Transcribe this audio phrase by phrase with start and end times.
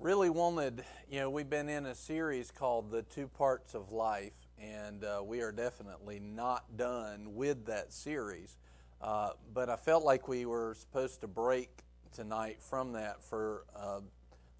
[0.00, 4.32] really wanted, you know, we've been in a series called The Two Parts of Life,
[4.56, 8.56] and uh, we are definitely not done with that series.
[9.02, 11.70] Uh, but I felt like we were supposed to break
[12.12, 14.00] tonight from that for uh,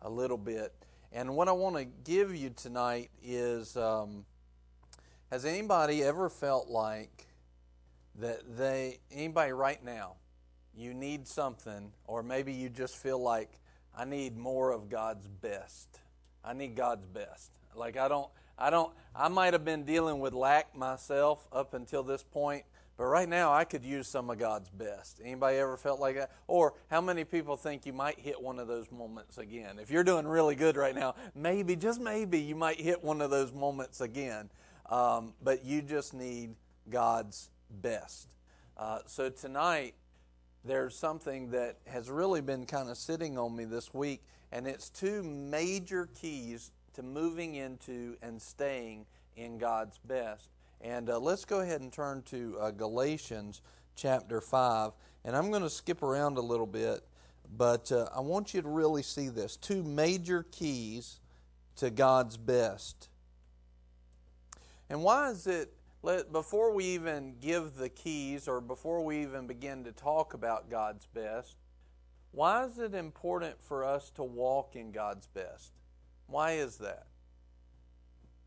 [0.03, 0.75] a little bit.
[1.13, 4.25] And what I want to give you tonight is um,
[5.31, 7.27] Has anybody ever felt like
[8.17, 10.17] that they, anybody right now,
[10.75, 13.61] you need something, or maybe you just feel like,
[13.99, 15.99] I need more of God's best.
[16.45, 17.51] I need God's best.
[17.75, 22.05] Like I don't I don't I might have been dealing with lack myself up until
[22.05, 22.65] this point,
[22.97, 25.21] but right now I could use some of God's best.
[25.23, 26.31] Anybody ever felt like that?
[26.47, 29.81] Or how many people think you might hit one of those moments again?
[29.81, 33.31] If you're doing really good right now, maybe just maybe you might hit one of
[33.31, 34.49] those moments again.
[34.89, 36.55] Um, but you just need
[36.89, 37.51] God's
[37.83, 38.29] best.
[38.77, 39.95] Uh, so tonight
[40.65, 44.23] there's something that has really been kind of sitting on me this week,
[44.53, 49.07] and it's two major keys to moving into and staying
[49.37, 50.51] in God's best.
[50.81, 53.63] And uh, let's go ahead and turn to uh, Galatians
[53.97, 54.93] chapter 5.
[55.25, 57.05] And I'm going to skip around a little bit,
[57.57, 61.21] but uh, I want you to really see this two major keys
[61.77, 63.09] to God's best.
[64.91, 69.47] And why is it let, before we even give the keys or before we even
[69.47, 71.57] begin to talk about God's best,
[72.31, 75.73] why is it important for us to walk in God's best?
[76.27, 77.07] Why is that?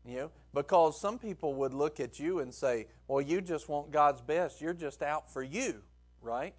[0.04, 3.92] You know, because some people would look at you and say, "Well, you just want
[3.92, 4.60] God's best.
[4.60, 5.82] You're just out for you,
[6.20, 6.54] right?"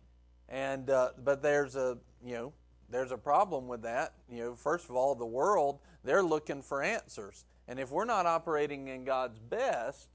[0.48, 2.54] And uh, but there's a you know
[2.90, 4.14] there's a problem with that.
[4.30, 8.26] You know, first of all, the world they're looking for answers, and if we're not
[8.26, 10.08] operating in God's best,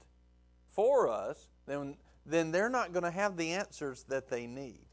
[0.79, 4.85] for us, then, then they're not going to have the answers that they need.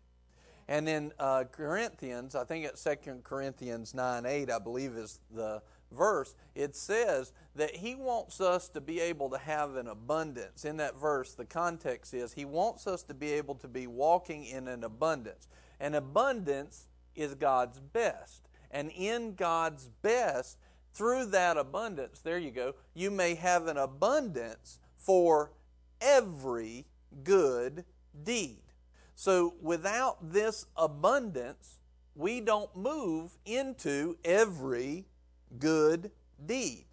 [0.67, 5.63] And in uh, Corinthians, I think it's 2 Corinthians 9 8, I believe is the
[5.93, 10.65] verse, it says that he wants us to be able to have an abundance.
[10.65, 14.45] In that verse, the context is he wants us to be able to be walking
[14.45, 15.47] in an abundance.
[15.79, 18.49] An abundance is God's best.
[18.73, 20.59] And in God's best,
[20.95, 25.53] through that abundance, there you go, you may have an abundance for
[26.01, 26.87] every
[27.25, 27.85] good
[28.23, 28.63] deed.
[29.15, 31.79] So without this abundance,
[32.15, 35.07] we don't move into every
[35.59, 36.11] good
[36.45, 36.85] deed.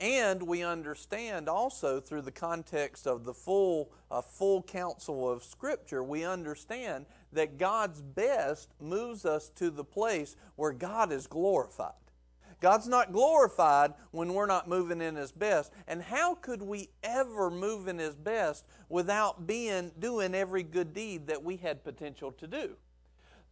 [0.00, 6.02] And we understand also through the context of the full, uh, full counsel of Scripture,
[6.02, 11.92] we understand that God's best moves us to the place where God is glorified.
[12.64, 15.70] God's not glorified when we're not moving in His best.
[15.86, 21.26] And how could we ever move in His best without being doing every good deed
[21.26, 22.74] that we had potential to do?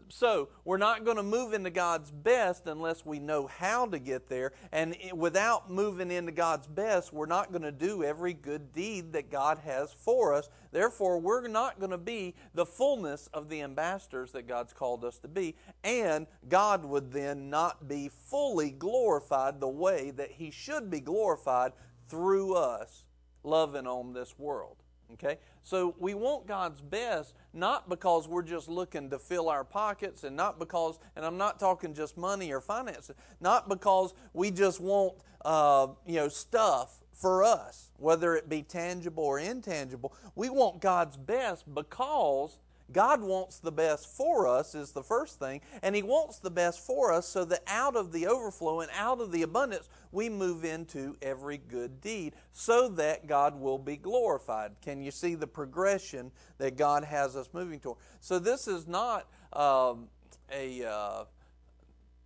[0.09, 4.29] So, we're not going to move into God's best unless we know how to get
[4.29, 4.53] there.
[4.73, 9.31] And without moving into God's best, we're not going to do every good deed that
[9.31, 10.49] God has for us.
[10.71, 15.19] Therefore, we're not going to be the fullness of the ambassadors that God's called us
[15.21, 15.57] to be.
[15.85, 21.73] And God would then not be fully glorified the way that He should be glorified
[22.09, 23.07] through us
[23.45, 24.81] loving on this world.
[25.15, 25.39] Okay?
[25.62, 30.37] So we want God's best not because we're just looking to fill our pockets and
[30.37, 35.15] not because, and I'm not talking just money or finances, not because we just want,
[35.45, 40.15] uh, you know, stuff for us, whether it be tangible or intangible.
[40.34, 42.59] We want God's best because
[42.93, 46.81] God wants the best for us, is the first thing, and He wants the best
[46.81, 50.65] for us so that out of the overflow and out of the abundance, we move
[50.65, 54.73] into every good deed so that God will be glorified.
[54.83, 57.99] Can you see the progression that God has us moving toward?
[58.21, 60.09] So, this is not um,
[60.53, 61.25] a uh,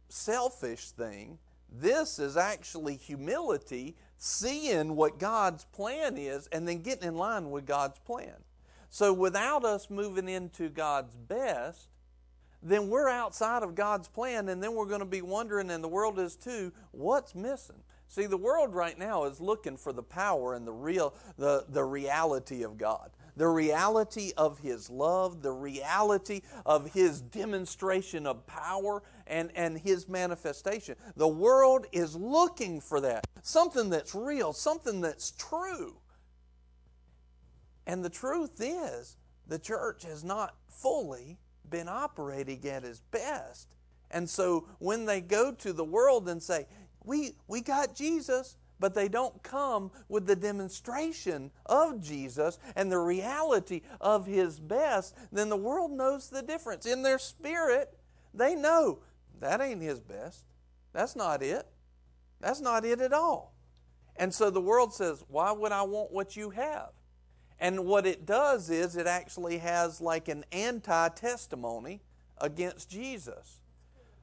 [0.09, 1.39] selfish thing.
[1.71, 7.67] This is actually humility, seeing what God's plan is, and then getting in line with
[7.67, 8.35] God's plan.
[8.89, 11.89] So without us moving into God's best,
[12.63, 15.89] then we're outside of God's plan, and then we're going to be wondering, and the
[15.89, 17.77] world is too, what's missing?
[18.09, 21.85] See, the world right now is looking for the power and the real, the, the
[21.85, 23.11] reality of God.
[23.37, 30.09] The reality of His love, the reality of His demonstration of power and, and His
[30.09, 30.97] manifestation.
[31.17, 33.27] The world is looking for that.
[33.43, 35.97] Something that's real, something that's true.
[37.87, 39.17] And the truth is,
[39.47, 41.39] the church has not fully
[41.69, 43.69] been operating at its best.
[44.11, 46.67] And so when they go to the world and say,
[47.05, 52.99] we, we got Jesus, but they don't come with the demonstration of Jesus and the
[52.99, 56.85] reality of His best, then the world knows the difference.
[56.87, 57.97] In their spirit,
[58.35, 58.99] they know
[59.41, 60.45] that ain't His best.
[60.93, 61.67] That's not it.
[62.41, 63.55] That's not it at all.
[64.17, 66.91] And so the world says, Why would I want what you have?
[67.59, 72.03] And what it does is it actually has like an anti testimony
[72.39, 73.61] against Jesus.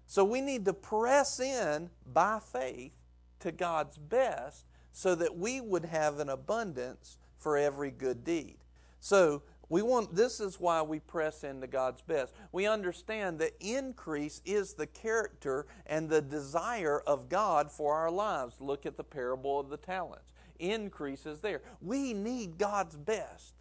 [0.05, 2.93] So we need to press in by faith
[3.39, 8.57] to God's best so that we would have an abundance for every good deed.
[8.99, 12.33] So we want this is why we press into God's best.
[12.51, 18.57] We understand that increase is the character and the desire of God for our lives.
[18.59, 20.32] Look at the parable of the talents.
[20.63, 21.61] Increase is there.
[21.81, 23.53] We need God's best.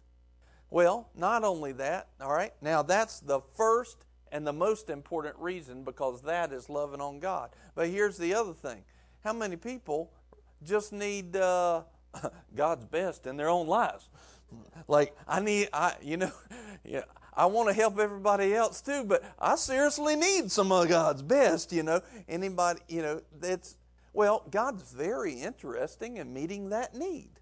[0.69, 2.53] Well, not only that, all right?
[2.61, 7.51] Now that's the first and the most important reason because that is loving on God.
[7.75, 8.83] But here's the other thing.
[9.23, 10.11] How many people
[10.63, 11.81] just need uh,
[12.55, 14.09] God's best in their own lives?
[14.87, 16.31] Like I need, I you know,
[16.85, 17.03] yeah,
[17.35, 21.73] I want to help everybody else too, but I seriously need some of God's best.
[21.73, 23.75] You know, anybody, you know, that's
[24.13, 27.39] well, God's very interesting in meeting that need.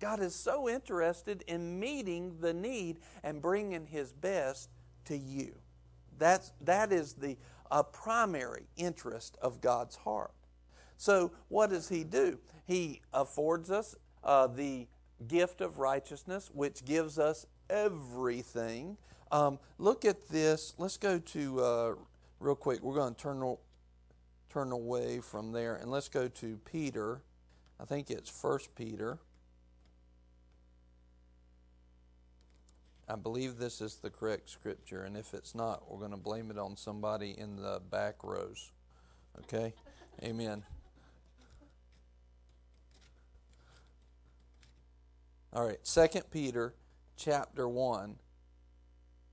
[0.00, 4.70] God is so interested in meeting the need and bringing His best
[5.06, 5.54] to you.
[6.18, 7.36] That's that is the
[7.70, 10.32] a primary interest of God's heart.
[10.96, 12.38] So, what does He do?
[12.66, 14.86] He affords us uh, the
[15.26, 18.96] gift of righteousness, which gives us everything.
[19.30, 20.74] Um, look at this.
[20.78, 21.94] Let's go to, uh,
[22.40, 23.56] real quick, we're going to turn,
[24.56, 27.20] turn away from there and let's go to Peter.
[27.78, 29.18] I think it's First Peter.
[33.06, 36.50] I believe this is the correct scripture, and if it's not, we're going to blame
[36.50, 38.72] it on somebody in the back rows.
[39.40, 39.74] Okay?
[40.22, 40.62] Amen.
[45.52, 46.72] All right, Second Peter
[47.18, 48.16] chapter 1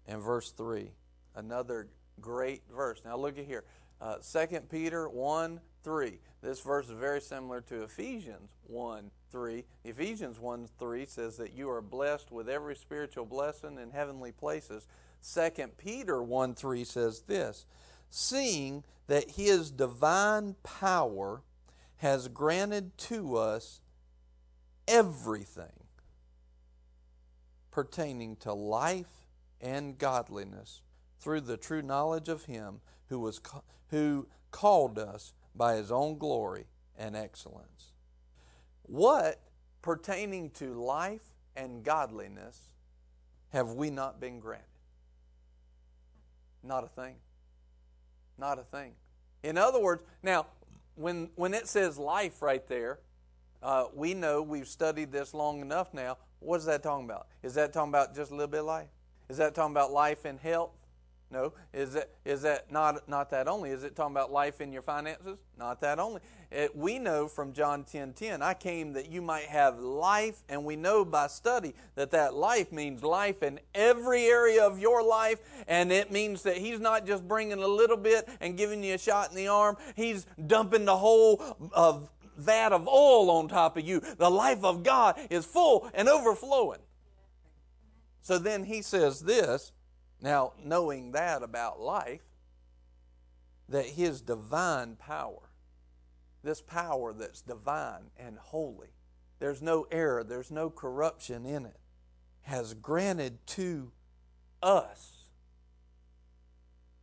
[0.06, 0.92] and verse 3.
[1.34, 1.88] Another
[2.20, 3.02] great verse.
[3.06, 3.64] Now look at here.
[4.04, 6.20] Uh, 2 Peter 1 3.
[6.42, 9.64] This verse is very similar to Ephesians 1 3.
[9.86, 14.88] Ephesians 1 3 says that you are blessed with every spiritual blessing in heavenly places.
[15.34, 17.66] 2 Peter 1 3 says this
[18.10, 21.42] Seeing that his divine power
[21.96, 23.80] has granted to us
[24.86, 25.86] everything
[27.72, 29.30] pertaining to life
[29.62, 30.82] and godliness
[31.22, 32.82] through the true knowledge of him
[33.14, 33.40] who was
[33.92, 36.66] who called us by his own glory
[36.98, 37.94] and excellence.
[38.82, 39.40] What
[39.84, 41.22] pertaining to life
[41.56, 42.70] and godliness
[43.50, 44.66] have we not been granted?
[46.64, 47.18] Not a thing.
[48.40, 48.94] Not a thing.
[49.44, 50.48] In other words, now
[50.96, 52.98] when when it says life right there,
[53.62, 56.18] uh, we know we've studied this long enough now.
[56.40, 57.28] What is that talking about?
[57.44, 58.90] Is that talking about just a little bit of life?
[59.30, 60.72] Is that talking about life and health?
[61.34, 61.54] No.
[61.74, 63.72] Is that is that not not that only?
[63.72, 65.40] Is it talking about life in your finances?
[65.58, 66.22] Not that only.
[66.52, 70.64] It, we know from John 10, 10, I came that you might have life, and
[70.64, 75.40] we know by study that that life means life in every area of your life,
[75.68, 79.00] and it means that He's not just bringing a little bit and giving you a
[79.00, 79.76] shot in the arm.
[79.96, 81.42] He's dumping the whole
[81.72, 84.02] of that of oil on top of you.
[84.20, 86.82] The life of God is full and overflowing.
[88.22, 89.72] So then he says this
[90.24, 92.22] now, knowing that about life,
[93.68, 95.50] that his divine power,
[96.42, 98.94] this power that's divine and holy,
[99.40, 101.78] there's no error, there's no corruption in it,
[102.44, 103.92] has granted to
[104.62, 105.28] us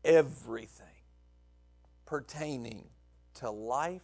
[0.02, 0.86] everything
[2.06, 2.86] pertaining
[3.34, 4.00] to life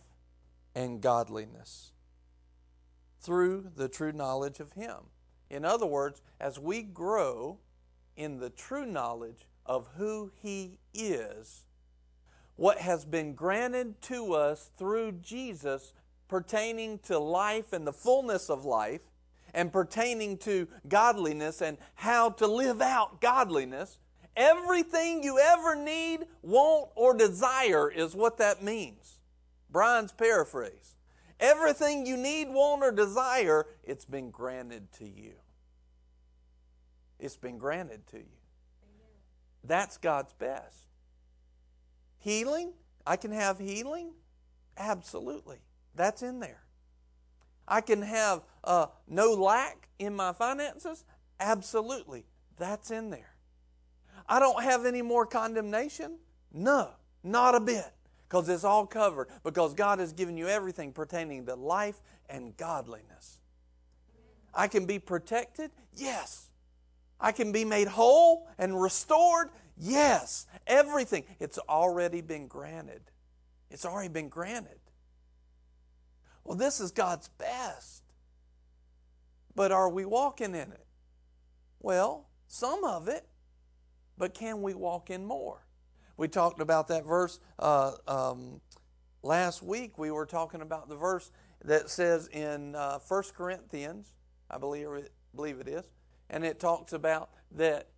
[0.75, 1.93] and godliness
[3.23, 5.07] through the true knowledge of Him.
[5.49, 7.61] In other words, as we grow
[8.17, 11.65] in the true knowledge of who He is,
[12.57, 15.93] what has been granted to us through Jesus
[16.29, 19.03] pertaining to life and the fullness of life,
[19.55, 23.99] and pertaining to godliness and how to live out godliness,
[24.37, 29.19] everything you ever need, want, or desire is what that means.
[29.71, 30.97] Brian's paraphrase.
[31.41, 35.35] Everything you need, want, or desire, it's been granted to you.
[37.19, 38.37] It's been granted to you.
[39.65, 40.87] That's God's best.
[42.19, 42.73] Healing?
[43.07, 44.13] I can have healing?
[44.77, 45.59] Absolutely.
[45.95, 46.63] That's in there.
[47.67, 51.05] I can have uh, no lack in my finances?
[51.41, 52.27] Absolutely.
[52.59, 53.35] That's in there.
[54.29, 56.19] I don't have any more condemnation?
[56.53, 56.91] No,
[57.23, 57.93] not a bit
[58.29, 63.39] because it's all covered, because God has given you everything pertaining to life and godliness.
[64.53, 65.71] I can be protected?
[65.95, 66.51] Yes.
[67.21, 69.49] I can be made whole and restored?
[69.77, 70.47] Yes.
[70.67, 71.25] Everything.
[71.41, 73.03] It's already been granted.
[73.71, 74.79] It's already been granted.
[76.45, 78.05] Well, this is God's best.
[79.55, 80.87] But are we walking in it?
[81.81, 83.27] Well, some of it,
[84.19, 85.67] but can we walk in more?
[86.17, 88.61] We talked about that verse uh, um,
[89.23, 89.99] last week.
[89.99, 91.31] We were talking about the verse
[91.65, 94.13] that says in uh, 1 Corinthians,
[94.51, 95.85] I believe it, believe it is,
[96.31, 97.89] and it talks about that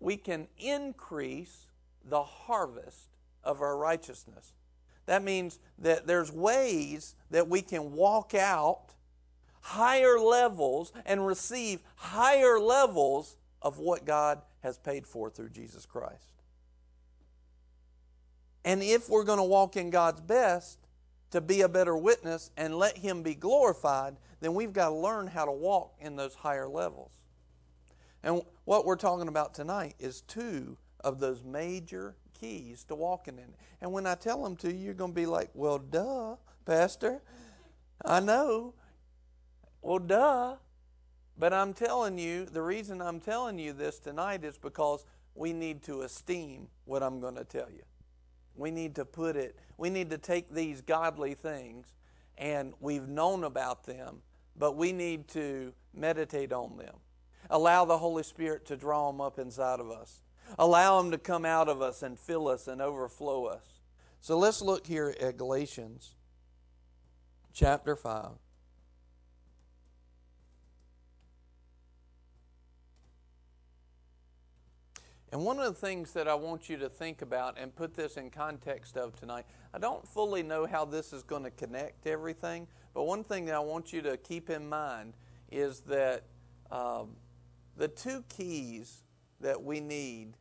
[0.00, 1.66] we can increase
[2.04, 3.08] the harvest
[3.42, 4.52] of our righteousness.
[5.06, 8.94] That means that there's ways that we can walk out
[9.60, 16.42] higher levels and receive higher levels of what God has paid for through Jesus Christ.
[18.64, 20.78] And if we're going to walk in God's best
[21.30, 25.28] to be a better witness and let Him be glorified, then we've got to learn
[25.28, 27.12] how to walk in those higher levels.
[28.22, 33.44] And what we're talking about tonight is two of those major keys to walking in
[33.44, 33.56] it.
[33.80, 37.22] And when I tell them to you, you're going to be like, well, duh, Pastor.
[38.04, 38.74] I know.
[39.82, 40.56] Well, duh.
[41.38, 45.04] But I'm telling you, the reason I'm telling you this tonight is because
[45.34, 47.82] we need to esteem what I'm going to tell you.
[48.54, 51.92] We need to put it, we need to take these godly things
[52.38, 54.22] and we've known about them,
[54.56, 56.94] but we need to meditate on them.
[57.50, 60.22] Allow the Holy Spirit to draw them up inside of us.
[60.58, 63.80] Allow them to come out of us and fill us and overflow us.
[64.20, 66.14] So let's look here at Galatians
[67.52, 68.30] chapter 5.
[75.32, 78.16] And one of the things that I want you to think about and put this
[78.16, 82.66] in context of tonight, I don't fully know how this is going to connect everything,
[82.94, 85.14] but one thing that I want you to keep in mind
[85.50, 86.22] is that
[86.70, 87.16] um,
[87.76, 89.02] the two keys
[89.40, 90.34] that we need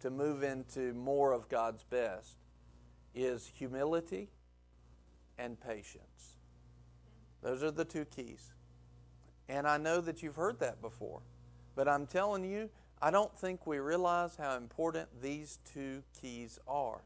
[0.00, 2.36] to move into more of God's best
[3.14, 4.28] is humility
[5.38, 6.36] and patience.
[7.42, 8.52] Those are the two keys.
[9.48, 11.20] And I know that you've heard that before,
[11.74, 12.70] but I'm telling you,
[13.00, 17.00] I don't think we realize how important these two keys are.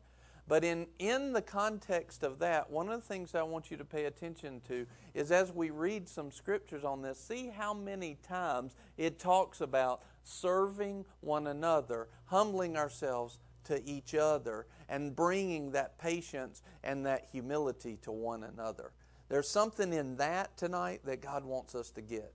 [0.48, 3.84] But in, in the context of that, one of the things I want you to
[3.84, 8.76] pay attention to is as we read some scriptures on this, see how many times
[8.96, 16.62] it talks about serving one another, humbling ourselves to each other, and bringing that patience
[16.84, 18.92] and that humility to one another.
[19.28, 22.32] There's something in that tonight that God wants us to get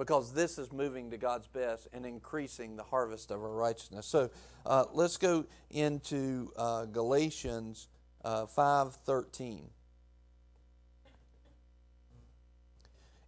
[0.00, 4.06] because this is moving to God's best and increasing the harvest of our righteousness.
[4.06, 4.30] So
[4.64, 7.88] uh, let's go into uh, Galatians
[8.24, 9.64] uh, 5.13.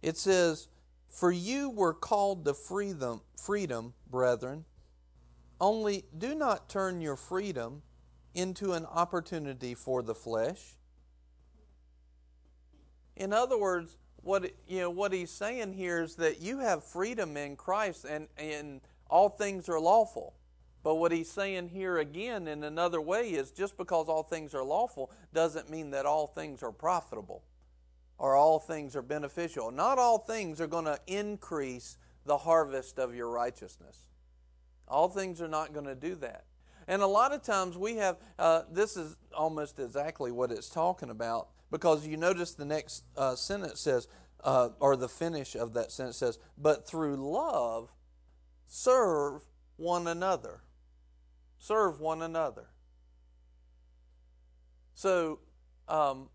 [0.01, 0.67] It says,
[1.09, 4.65] For you were called to freedom, freedom, brethren,
[5.61, 7.83] only do not turn your freedom
[8.33, 10.73] into an opportunity for the flesh.
[13.15, 17.37] In other words, what you know what he's saying here is that you have freedom
[17.37, 20.33] in Christ and and all things are lawful.
[20.81, 24.63] But what he's saying here again in another way is just because all things are
[24.63, 27.43] lawful doesn't mean that all things are profitable
[28.17, 29.71] or all things are beneficial.
[29.71, 34.09] Not all things are going to increase the harvest of your righteousness.
[34.87, 36.43] All things are not going to do that.
[36.87, 41.09] And a lot of times we have, uh, this is almost exactly what it's talking
[41.09, 44.07] about because you notice the next uh, sentence says,
[44.43, 47.91] uh, or the finish of that sentence says, but through love,
[48.67, 49.41] serve
[49.77, 50.61] one another.
[51.57, 52.67] Serve one another.
[54.93, 55.39] So,
[55.87, 56.29] um,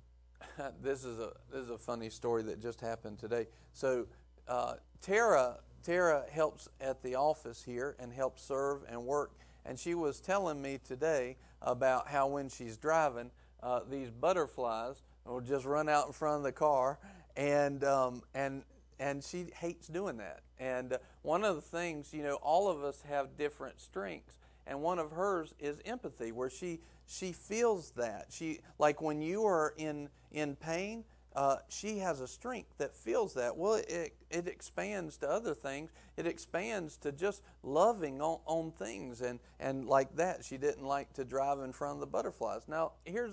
[0.82, 3.46] this is a this is a funny story that just happened today.
[3.72, 4.08] So,
[4.48, 9.30] uh, Tara Tara helps at the office here and helps serve and work,
[9.64, 13.30] and she was telling me today about how when she's driving,
[13.62, 16.98] uh, these butterflies will just run out in front of the car,
[17.36, 18.62] and um, and
[18.98, 20.40] and she hates doing that.
[20.58, 24.82] And uh, one of the things, you know, all of us have different strengths, and
[24.82, 29.74] one of hers is empathy, where she she feels that she like when you are
[29.76, 31.04] in in pain.
[31.34, 33.56] Uh, she has a strength that feels that.
[33.56, 35.90] Well, it, it expands to other things.
[36.16, 40.44] It expands to just loving on, on things and, and like that.
[40.44, 42.62] She didn't like to drive in front of the butterflies.
[42.66, 43.32] Now, here's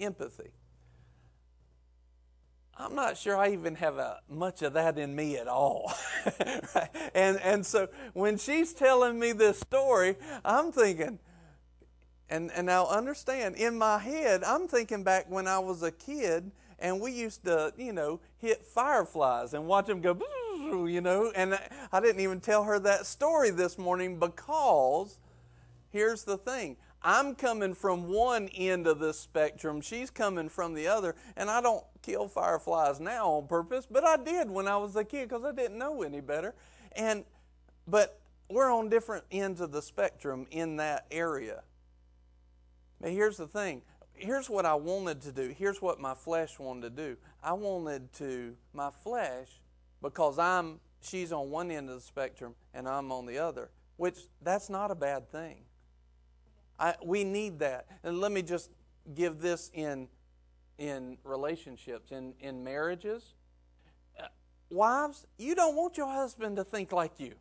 [0.00, 0.50] empathy.
[2.80, 5.92] I'm not sure I even have a, much of that in me at all.
[6.74, 6.88] right?
[7.12, 11.18] and, and so when she's telling me this story, I'm thinking,
[12.30, 16.50] and, and now understand, in my head, I'm thinking back when I was a kid
[16.78, 20.18] and we used to, you know, hit fireflies and watch them go,
[20.86, 21.58] you know, and
[21.92, 25.18] I didn't even tell her that story this morning because
[25.90, 30.88] here's the thing I'm coming from one end of the spectrum, she's coming from the
[30.88, 34.96] other, and I don't kill fireflies now on purpose, but I did when I was
[34.96, 36.54] a kid because I didn't know any better.
[36.92, 37.24] And
[37.86, 38.20] but
[38.50, 41.62] we're on different ends of the spectrum in that area.
[43.00, 43.82] But here's the thing.
[44.14, 45.54] Here's what I wanted to do.
[45.56, 47.16] Here's what my flesh wanted to do.
[47.42, 49.60] I wanted to my flesh
[50.02, 54.18] because I'm she's on one end of the spectrum and I'm on the other, which
[54.42, 55.58] that's not a bad thing.
[56.78, 57.86] I, we need that.
[58.02, 58.70] And let me just
[59.14, 60.08] give this in
[60.78, 63.34] in relationships, in, in marriages.
[64.18, 64.26] Uh,
[64.70, 67.34] wives, you don't want your husband to think like you.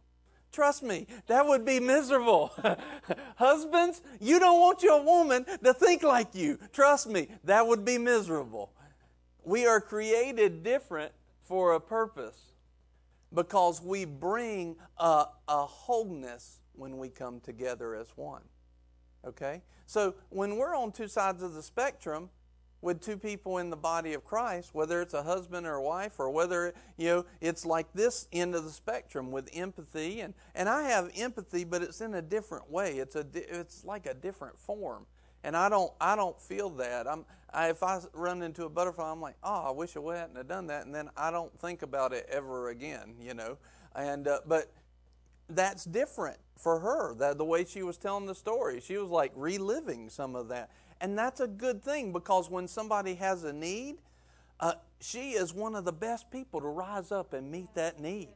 [0.52, 2.52] Trust me, that would be miserable.
[3.36, 6.58] Husbands, you don't want your woman to think like you.
[6.74, 8.72] Trust me, that would be miserable.
[9.44, 11.12] We are created different
[11.42, 12.54] for a purpose
[13.34, 18.42] because we bring a, a wholeness when we come together as one.
[19.26, 19.62] Okay?
[19.86, 22.30] So when we're on two sides of the spectrum,
[22.88, 26.14] with two people in the body of Christ, whether it's a husband or a wife,
[26.20, 30.70] or whether you know it's like this end of the spectrum with empathy, and and
[30.70, 32.94] I have empathy, but it's in a different way.
[33.00, 35.06] It's a it's like a different form,
[35.44, 37.08] and I don't I don't feel that.
[37.08, 40.38] I'm I, if I run into a butterfly, I'm like, oh, I wish I hadn't
[40.38, 43.58] have done that, and then I don't think about it ever again, you know.
[43.98, 44.72] And uh, but
[45.50, 47.16] that's different for her.
[47.16, 50.72] That the way she was telling the story, she was like reliving some of that.
[51.00, 53.98] And that's a good thing because when somebody has a need,
[54.60, 58.30] uh, she is one of the best people to rise up and meet that need.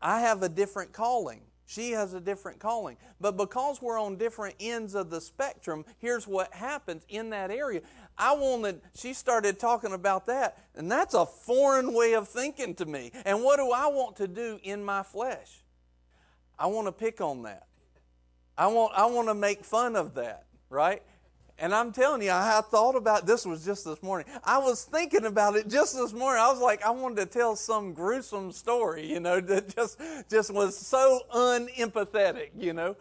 [0.00, 1.42] I have a different calling.
[1.64, 2.96] She has a different calling.
[3.20, 7.82] But because we're on different ends of the spectrum, here's what happens in that area.
[8.18, 12.84] I wanted, she started talking about that, and that's a foreign way of thinking to
[12.84, 13.12] me.
[13.24, 15.62] And what do I want to do in my flesh?
[16.58, 17.66] I want to pick on that.
[18.58, 21.02] I want, I want to make fun of that, right?
[21.58, 24.26] And I'm telling you, I thought about this was just this morning.
[24.42, 26.42] I was thinking about it just this morning.
[26.42, 30.52] I was like, I wanted to tell some gruesome story, you know, that just just
[30.52, 32.96] was so unempathetic, you know.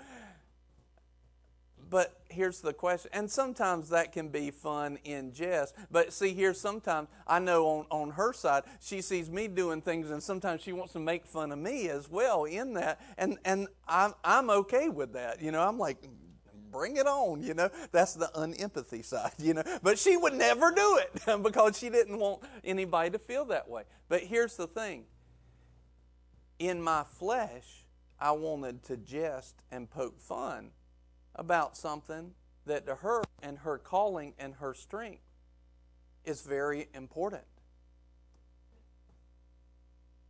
[1.89, 5.75] But here's the question, and sometimes that can be fun in jest.
[5.91, 10.09] But see, here sometimes I know on, on her side, she sees me doing things,
[10.09, 13.67] and sometimes she wants to make fun of me as well in that, and and
[13.89, 15.41] I'm I'm okay with that.
[15.41, 15.97] You know, I'm like,
[16.71, 17.69] bring it on, you know.
[17.91, 19.63] That's the unempathy side, you know.
[19.83, 23.83] But she would never do it because she didn't want anybody to feel that way.
[24.09, 25.05] But here's the thing
[26.59, 27.85] in my flesh,
[28.19, 30.71] I wanted to jest and poke fun
[31.35, 35.23] about something that to her and her calling and her strength
[36.23, 37.43] is very important.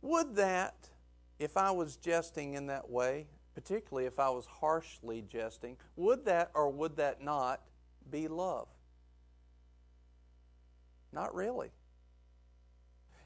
[0.00, 0.88] Would that,
[1.38, 6.50] if I was jesting in that way, particularly if I was harshly jesting, would that
[6.54, 7.60] or would that not
[8.10, 8.68] be love?
[11.12, 11.70] Not really.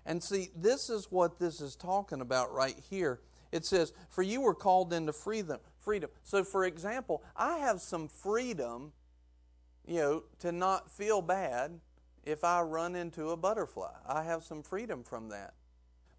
[0.05, 3.21] And see, this is what this is talking about right here.
[3.53, 5.59] It says, For you were called into freedom.
[5.79, 6.11] freedom.
[6.23, 8.93] So, for example, I have some freedom,
[9.87, 11.81] you know, to not feel bad
[12.25, 13.93] if I run into a butterfly.
[14.07, 15.55] I have some freedom from that.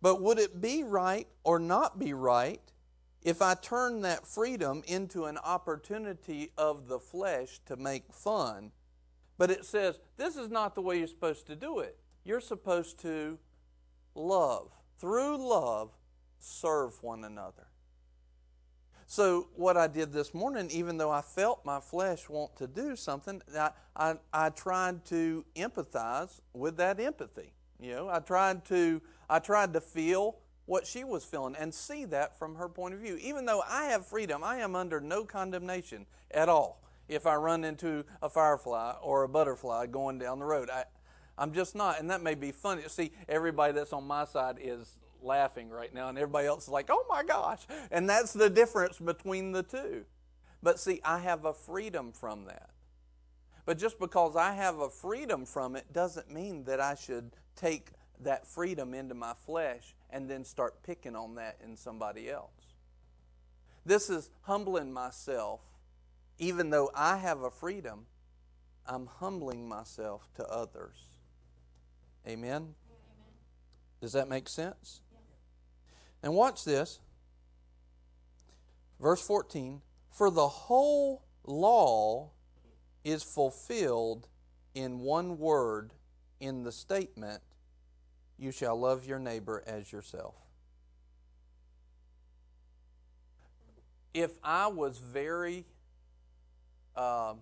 [0.02, 2.62] But would it be right or not be right
[3.28, 8.72] if I turn that freedom into an opportunity of the flesh to make fun,
[9.38, 11.98] but it says this is not the way you're supposed to do it.
[12.24, 13.38] You're supposed to
[14.16, 15.92] love, through love,
[16.40, 17.68] serve one another.
[19.08, 22.96] So, what I did this morning, even though I felt my flesh want to do
[22.96, 27.52] something, I, I, I tried to empathize with that empathy.
[27.78, 32.06] You know, I tried to I tried to feel what she was feeling and see
[32.06, 33.18] that from her point of view.
[33.22, 37.64] Even though I have freedom, I am under no condemnation at all if I run
[37.64, 40.70] into a firefly or a butterfly going down the road.
[40.70, 40.84] I,
[41.38, 42.84] I'm just not, and that may be funny.
[42.88, 46.90] See, everybody that's on my side is laughing right now, and everybody else is like,
[46.90, 47.66] oh my gosh.
[47.90, 50.04] And that's the difference between the two.
[50.62, 52.72] But see, I have a freedom from that.
[53.66, 57.92] But just because I have a freedom from it doesn't mean that I should take
[58.22, 62.74] that freedom into my flesh and then start picking on that in somebody else.
[63.86, 65.62] This is humbling myself.
[66.40, 68.06] Even though I have a freedom,
[68.86, 71.10] I'm humbling myself to others.
[72.28, 72.56] Amen?
[72.56, 72.74] Amen.
[74.02, 75.02] Does that make sense?
[75.12, 75.22] Yes.
[76.24, 77.00] And watch this.
[79.00, 82.32] Verse 14 For the whole law
[83.04, 84.28] is fulfilled
[84.76, 85.94] in one word
[86.40, 87.42] in the statement
[88.38, 90.36] you shall love your neighbor as yourself.
[94.14, 95.66] If I was very
[96.96, 97.40] um,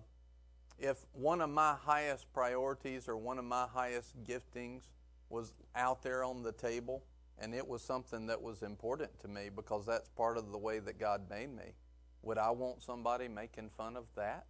[0.78, 4.82] if one of my highest priorities or one of my highest giftings
[5.30, 7.02] was out there on the table
[7.38, 10.78] and it was something that was important to me because that's part of the way
[10.78, 11.74] that God made me,
[12.22, 14.46] would I want somebody making fun of that?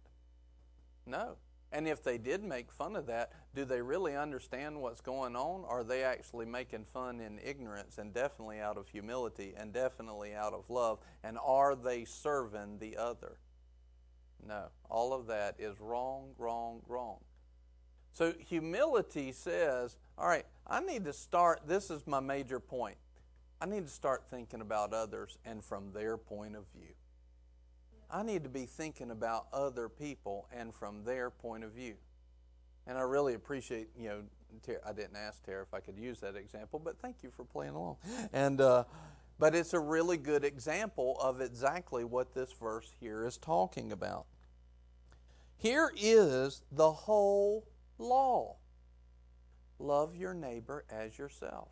[1.05, 1.37] No.
[1.71, 5.65] And if they did make fun of that, do they really understand what's going on?
[5.67, 10.33] Or are they actually making fun in ignorance and definitely out of humility and definitely
[10.33, 10.99] out of love?
[11.23, 13.37] And are they serving the other?
[14.45, 14.67] No.
[14.89, 17.17] All of that is wrong, wrong, wrong.
[18.13, 22.97] So humility says, all right, I need to start, this is my major point.
[23.59, 26.93] I need to start thinking about others and from their point of view.
[28.09, 31.95] I need to be thinking about other people and from their point of view.
[32.85, 34.21] And I really appreciate, you know,
[34.85, 37.73] I didn't ask Tara if I could use that example, but thank you for playing
[37.73, 37.97] along.
[38.31, 38.85] And uh,
[39.39, 44.25] but it's a really good example of exactly what this verse here is talking about.
[45.57, 47.67] Here is the whole
[47.97, 48.55] law
[49.79, 51.69] love your neighbor as yourself.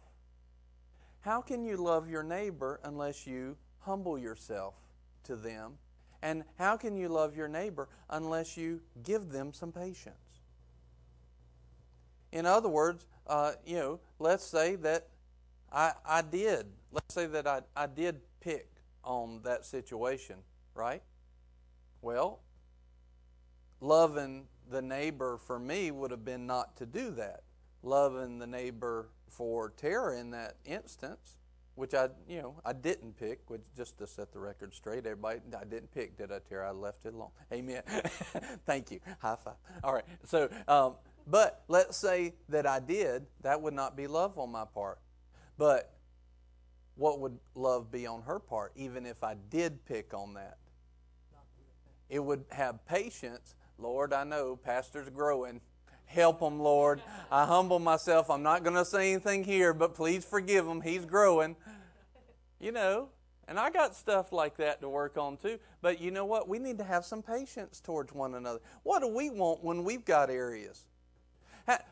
[1.22, 4.76] How can you love your neighbor unless you humble yourself
[5.24, 5.80] to them?
[6.26, 10.16] And how can you love your neighbor unless you give them some patience?
[12.32, 15.10] In other words, uh, you know, let's say that
[15.72, 18.68] I, I did, let's say that I, I did pick
[19.04, 20.38] on that situation,
[20.74, 21.04] right?
[22.02, 22.40] Well,
[23.80, 27.44] loving the neighbor for me would have been not to do that.
[27.84, 31.38] Loving the neighbor for Tara in that instance,
[31.76, 35.40] which I, you know, I didn't pick, which just to set the record straight, everybody,
[35.60, 36.70] I didn't pick, did I, Tara?
[36.70, 37.30] I left it alone.
[37.54, 37.84] Amen.
[38.66, 39.00] Thank you.
[39.20, 39.56] High five.
[39.84, 40.06] All right.
[40.24, 40.96] So, um,
[41.28, 45.00] but let's say that I did, that would not be love on my part.
[45.58, 45.94] But
[46.96, 50.58] what would love be on her part, even if I did pick on that?
[52.10, 55.62] It would have patience Lord, I know Pastor's growing.
[56.06, 57.02] Help him, Lord.
[57.32, 58.30] I humble myself.
[58.30, 60.82] I'm not going to say anything here, but please forgive him.
[60.82, 61.56] He's growing.
[62.60, 63.10] You know,
[63.48, 65.60] and I got stuff like that to work on too.
[65.82, 66.48] But you know what?
[66.48, 68.60] We need to have some patience towards one another.
[68.84, 70.86] What do we want when we've got areas?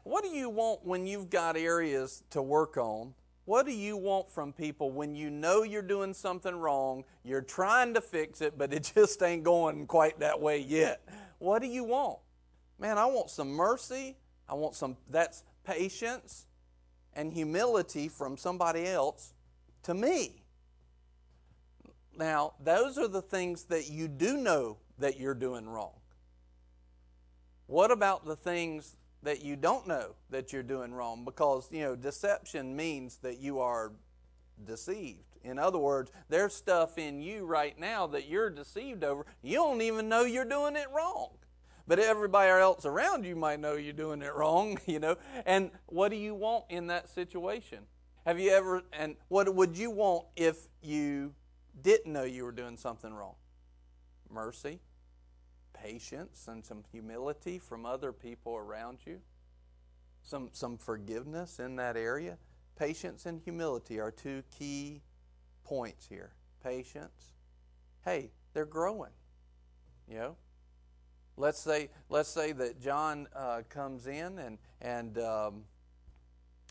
[0.04, 3.13] What do you want when you've got areas to work on
[3.45, 7.93] what do you want from people when you know you're doing something wrong, you're trying
[7.93, 11.02] to fix it, but it just ain't going quite that way yet?
[11.39, 12.19] What do you want?
[12.84, 14.17] Man, I want some mercy.
[14.50, 16.48] I want some, that's patience
[17.13, 19.34] and humility from somebody else
[19.84, 20.43] to me.
[22.19, 25.93] Now, those are the things that you do know that you're doing wrong.
[27.67, 31.96] What about the things that you don't know that you're doing wrong because, you know,
[31.96, 33.93] deception means that you are
[34.65, 35.38] deceived.
[35.46, 39.26] In other words, there's stuff in you right now that you're deceived over.
[39.41, 41.30] You don't even know you're doing it wrong.
[41.88, 45.17] But everybody else around you might know you're doing it wrong, you know.
[45.46, 47.80] And what do you want in that situation?
[48.26, 51.34] Have you ever, and what would you want if you
[51.82, 53.36] didn't know you were doing something wrong?
[54.30, 54.80] Mercy
[55.84, 59.19] patience and some humility from other people around you,
[60.22, 62.38] some, some forgiveness in that area.
[62.78, 65.02] Patience and humility are two key
[65.63, 66.32] points here.
[66.63, 67.34] Patience.
[68.06, 69.12] Hey, they're growing.
[70.08, 70.36] You know,
[71.38, 75.63] let's say let's say that John uh, comes in and and um,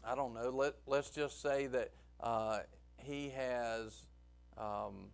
[0.04, 0.50] I don't know.
[0.50, 2.60] Let let's just say that uh,
[2.98, 4.06] he has
[4.56, 5.10] um,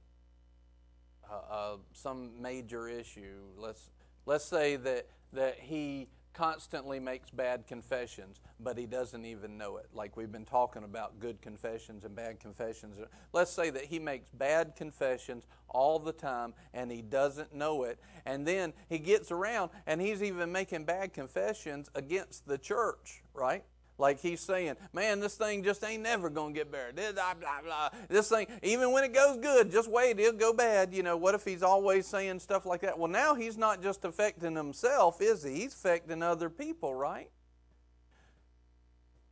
[1.30, 3.40] uh, some major issue.
[3.56, 3.90] Let's
[4.26, 9.86] let's say that that he constantly makes bad confessions, but he doesn't even know it.
[9.92, 12.96] Like we've been talking about good confessions and bad confessions.
[13.32, 17.98] Let's say that he makes bad confessions all the time and he doesn't know it.
[18.24, 23.64] And then he gets around and he's even making bad confessions against the church, right?
[23.98, 26.92] Like he's saying, man, this thing just ain't never going to get better.
[26.92, 27.88] Blah, blah, blah.
[28.08, 30.94] This thing, even when it goes good, just wait, it'll go bad.
[30.94, 32.96] You know, what if he's always saying stuff like that?
[32.96, 35.54] Well, now he's not just affecting himself, is he?
[35.54, 37.28] He's affecting other people, right?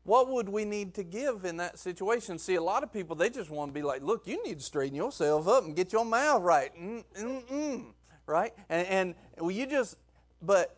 [0.02, 2.38] What would we need to give in that situation?
[2.38, 4.64] See, a lot of people, they just want to be like, look, you need to
[4.64, 6.70] straighten yourself up and get your mouth right.
[6.76, 7.84] Mm, mm, mm.
[8.26, 8.52] Right?
[8.68, 9.96] And, and well, you just,
[10.42, 10.76] but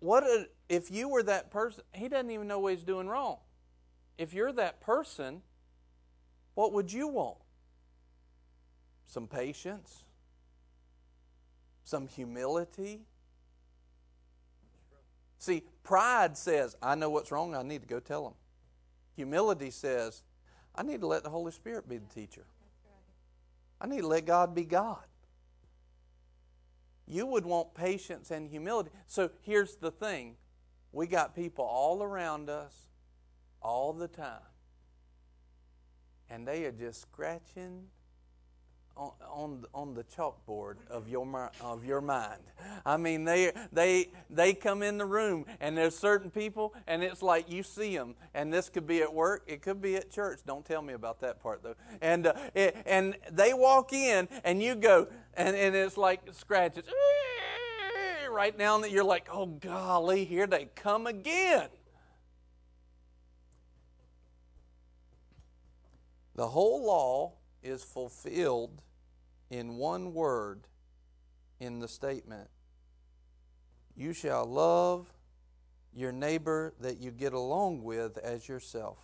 [0.00, 3.38] what a, if you were that person, he doesn't even know what he's doing wrong.
[4.18, 5.42] If you're that person,
[6.54, 7.38] what would you want?
[9.06, 10.04] Some patience?
[11.82, 13.02] Some humility?
[15.38, 18.34] See, pride says, I know what's wrong, I need to go tell him.
[19.16, 20.22] Humility says,
[20.74, 22.46] I need to let the Holy Spirit be the teacher.
[23.80, 25.04] I need to let God be God.
[27.06, 28.90] you would want patience and humility.
[29.06, 30.36] So here's the thing
[30.94, 32.86] we got people all around us
[33.60, 34.40] all the time,
[36.30, 37.86] and they are just scratching
[38.96, 42.42] on, on, on the chalkboard of your of your mind.
[42.86, 47.22] I mean, they they they come in the room, and there's certain people, and it's
[47.22, 50.40] like you see them, and this could be at work, it could be at church.
[50.46, 51.74] Don't tell me about that part though.
[52.00, 56.84] And uh, it, and they walk in, and you go, and, and it's like scratches
[58.34, 61.68] right now that you're like, oh golly, here they come again.
[66.34, 68.82] The whole law is fulfilled
[69.50, 70.66] in one word
[71.60, 72.50] in the statement
[73.96, 75.06] You shall love
[75.94, 78.98] your neighbor that you get along with as yourself.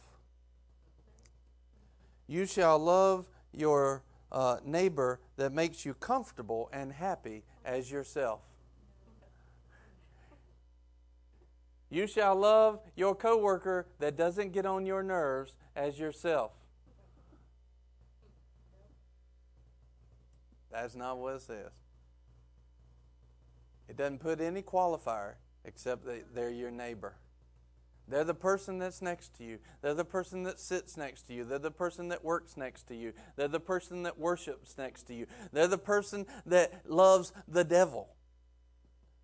[2.27, 8.41] You shall love your uh, neighbor that makes you comfortable and happy as yourself.
[11.91, 16.53] You shall love your coworker that doesn't get on your nerves as yourself.
[20.71, 21.73] That's not what it says.
[23.89, 27.17] It doesn't put any qualifier except that they're your neighbor.
[28.07, 29.59] They're the person that's next to you.
[29.83, 31.45] They're the person that sits next to you.
[31.45, 33.13] They're the person that works next to you.
[33.37, 35.27] They're the person that worships next to you.
[35.53, 38.09] They're the person that loves the devil.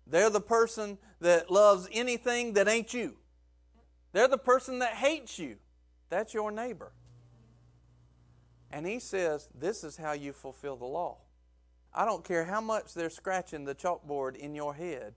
[0.09, 3.15] They're the person that loves anything that ain't you.
[4.13, 5.57] They're the person that hates you.
[6.09, 6.91] That's your neighbor.
[8.71, 11.17] And he says, This is how you fulfill the law.
[11.93, 15.15] I don't care how much they're scratching the chalkboard in your head.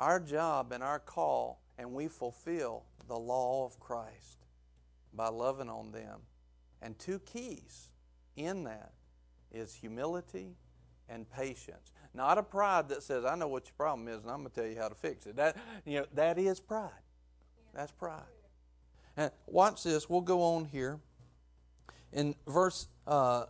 [0.00, 4.46] Our job and our call, and we fulfill the law of Christ
[5.12, 6.20] by loving on them.
[6.80, 7.88] And two keys
[8.36, 8.92] in that
[9.52, 10.56] is humility
[11.08, 11.92] and patience.
[12.14, 14.54] Not a pride that says, I know what your problem is and I'm going to
[14.54, 15.36] tell you how to fix it.
[15.36, 16.90] That, you know, that is pride.
[17.74, 18.22] That's pride.
[19.16, 20.08] And watch this.
[20.08, 21.00] We'll go on here.
[22.12, 23.46] In verse uh,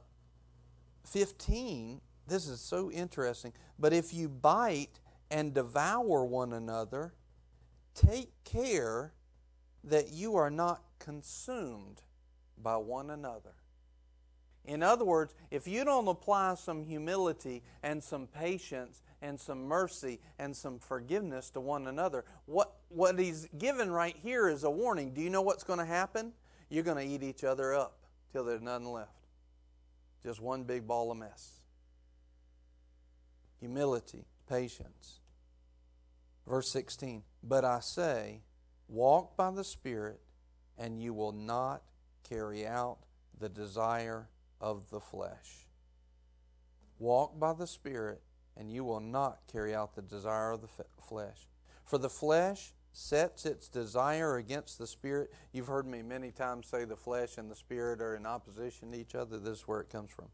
[1.05, 3.53] 15, this is so interesting.
[3.79, 7.15] But if you bite and devour one another,
[7.95, 9.13] take care
[9.85, 12.03] that you are not consumed
[12.61, 13.55] by one another.
[14.69, 20.21] In other words, if you don't apply some humility and some patience and some mercy
[20.39, 25.15] and some forgiveness to one another, what, what he's given right here is a warning.
[25.15, 26.35] Do you know what's going to happen?
[26.69, 27.97] You're going to eat each other up
[28.31, 29.09] till there's nothing left.
[30.23, 31.55] Just one big ball of mess
[33.59, 35.19] humility, patience.
[36.47, 38.43] Verse 16, but I say,
[38.87, 40.21] walk by the Spirit,
[40.77, 41.83] and you will not
[42.29, 42.99] carry out
[43.41, 44.29] the desire
[44.61, 45.67] of the flesh.
[46.99, 48.23] Walk by the Spirit,
[48.57, 50.69] and you will not carry out the desire of the
[51.01, 51.49] flesh.
[51.85, 55.33] For the flesh sets its desire against the Spirit.
[55.53, 58.99] You've heard me many times say the flesh and the Spirit are in opposition to
[58.99, 59.39] each other.
[59.39, 60.29] This is where it comes from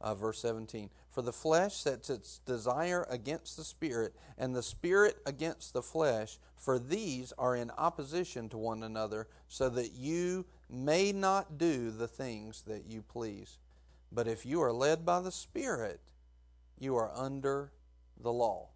[0.00, 0.90] uh, verse 17.
[1.10, 6.38] For the flesh sets its desire against the spirit, and the spirit against the flesh,
[6.56, 12.08] for these are in opposition to one another, so that you may not do the
[12.08, 13.58] things that you please.
[14.12, 16.00] But if you are led by the Spirit,
[16.78, 17.72] you are under
[18.20, 18.68] the law.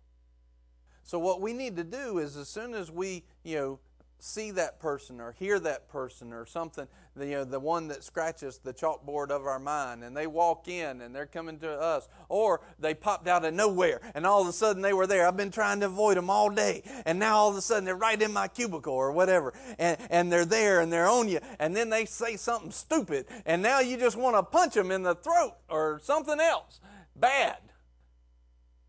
[1.02, 3.78] So what we need to do is as soon as we, you know,
[4.22, 6.86] see that person or hear that person or something,
[7.18, 11.00] you know, the one that scratches the chalkboard of our mind, and they walk in
[11.00, 14.52] and they're coming to us, or they popped out of nowhere and all of a
[14.52, 15.26] sudden they were there.
[15.26, 17.96] I've been trying to avoid them all day, and now all of a sudden they're
[17.96, 21.76] right in my cubicle or whatever, and, and they're there and they're on you, and
[21.76, 25.14] then they say something stupid, and now you just want to punch them in the
[25.14, 26.80] throat or something else
[27.16, 27.58] bad.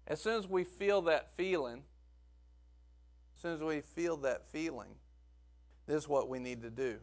[0.08, 1.84] As soon as we feel that feeling,
[3.36, 4.90] as soon as we feel that feeling,
[5.92, 6.98] this is what we need to do.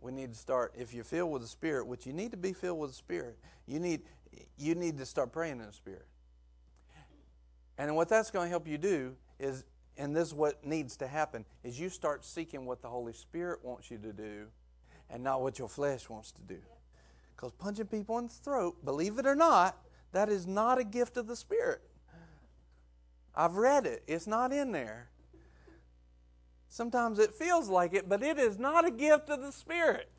[0.00, 2.52] We need to start, if you're filled with the Spirit, which you need to be
[2.52, 4.02] filled with the Spirit, you need,
[4.58, 6.06] you need to start praying in the Spirit.
[7.78, 9.64] And what that's going to help you do is,
[9.96, 13.60] and this is what needs to happen, is you start seeking what the Holy Spirit
[13.64, 14.46] wants you to do
[15.08, 16.58] and not what your flesh wants to do.
[17.34, 19.78] Because punching people in the throat, believe it or not,
[20.12, 21.80] that is not a gift of the Spirit.
[23.34, 25.08] I've read it, it's not in there.
[26.68, 30.10] Sometimes it feels like it, but it is not a gift of the Spirit.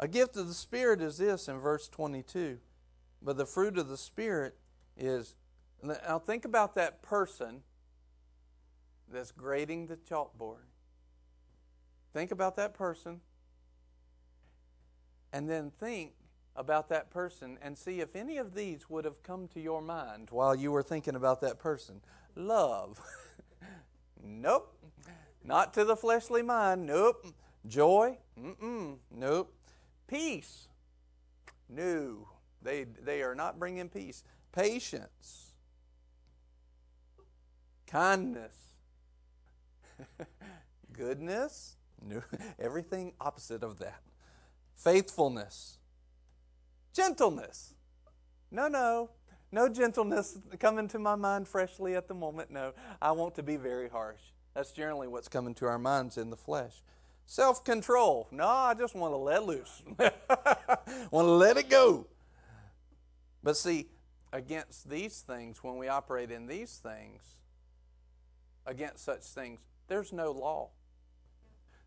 [0.00, 2.58] A gift of the Spirit is this in verse 22.
[3.22, 4.56] But the fruit of the Spirit
[4.96, 5.34] is.
[5.82, 7.62] Now think about that person
[9.10, 10.66] that's grading the chalkboard.
[12.12, 13.20] Think about that person.
[15.32, 16.12] And then think
[16.56, 20.28] about that person and see if any of these would have come to your mind
[20.30, 22.00] while you were thinking about that person.
[22.34, 23.00] Love.
[24.22, 24.74] nope.
[25.44, 26.86] Not to the fleshly mind.
[26.86, 27.26] Nope.
[27.66, 28.18] Joy.
[28.40, 28.96] Mm-mm.
[29.14, 29.54] Nope.
[30.06, 30.68] Peace.
[31.68, 32.28] No.
[32.62, 34.24] They, they are not bringing peace.
[34.52, 35.52] Patience.
[37.86, 38.54] Kindness.
[40.92, 41.76] Goodness.
[42.06, 42.22] No.
[42.58, 44.00] Everything opposite of that.
[44.74, 45.78] Faithfulness.
[46.92, 47.74] Gentleness.
[48.50, 49.10] No, no.
[49.50, 52.50] No gentleness coming to my mind freshly at the moment.
[52.50, 54.20] No, I want to be very harsh.
[54.54, 56.82] That's generally what's coming to our minds in the flesh.
[57.24, 58.28] Self control.
[58.30, 59.82] No, I just want to let loose.
[59.98, 62.06] want to let it go.
[63.42, 63.86] But see,
[64.32, 67.22] against these things, when we operate in these things,
[68.66, 70.70] against such things, there's no law.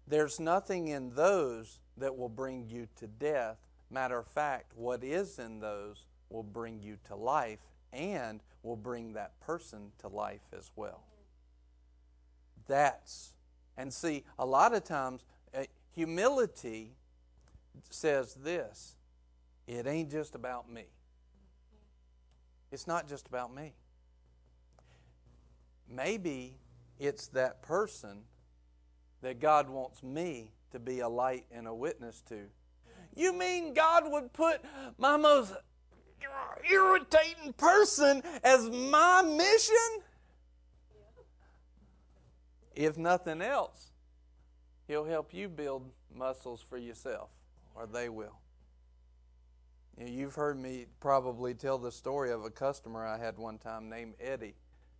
[0.07, 3.57] There's nothing in those that will bring you to death.
[3.89, 7.59] Matter of fact, what is in those will bring you to life
[7.93, 11.03] and will bring that person to life as well.
[12.67, 13.33] That's,
[13.77, 15.63] and see, a lot of times, uh,
[15.93, 16.93] humility
[17.89, 18.95] says this
[19.67, 20.85] it ain't just about me.
[22.71, 23.73] It's not just about me.
[25.89, 26.57] Maybe
[26.99, 28.21] it's that person
[29.21, 32.39] that God wants me to be a light and a witness to.
[33.15, 34.61] You mean God would put
[34.97, 35.53] my most
[36.69, 40.03] irritating person as my mission?
[42.75, 43.91] If nothing else,
[44.91, 47.29] He'll help you build muscles for yourself,
[47.75, 48.39] or they will.
[49.97, 54.15] You've heard me probably tell the story of a customer I had one time named
[54.19, 54.55] Eddie.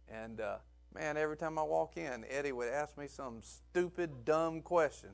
[0.08, 0.60] And uh,
[0.94, 5.10] man, every time I walk in, Eddie would ask me some stupid, dumb question.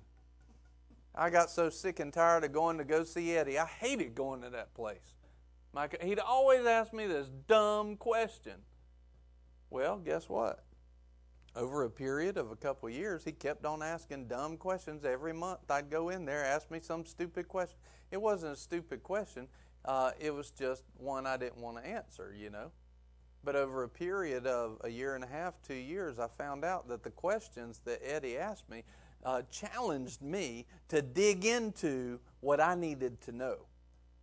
[1.16, 3.58] I got so sick and tired of going to go see Eddie.
[3.58, 5.16] I hated going to that place.
[5.78, 8.56] My, he'd always ask me this dumb question.
[9.70, 10.64] Well, guess what?
[11.56, 15.34] Over a period of a couple of years, he kept on asking dumb questions every
[15.34, 15.70] month.
[15.70, 17.78] I'd go in there, ask me some stupid question.
[18.10, 19.48] It wasn't a stupid question.
[19.86, 22.72] Uh, it was just one I didn't want to answer, you know.
[23.44, 26.88] But over a period of a year and a half, two years, I found out
[26.88, 28.82] that the questions that Eddie asked me
[29.24, 33.67] uh, challenged me to dig into what I needed to know.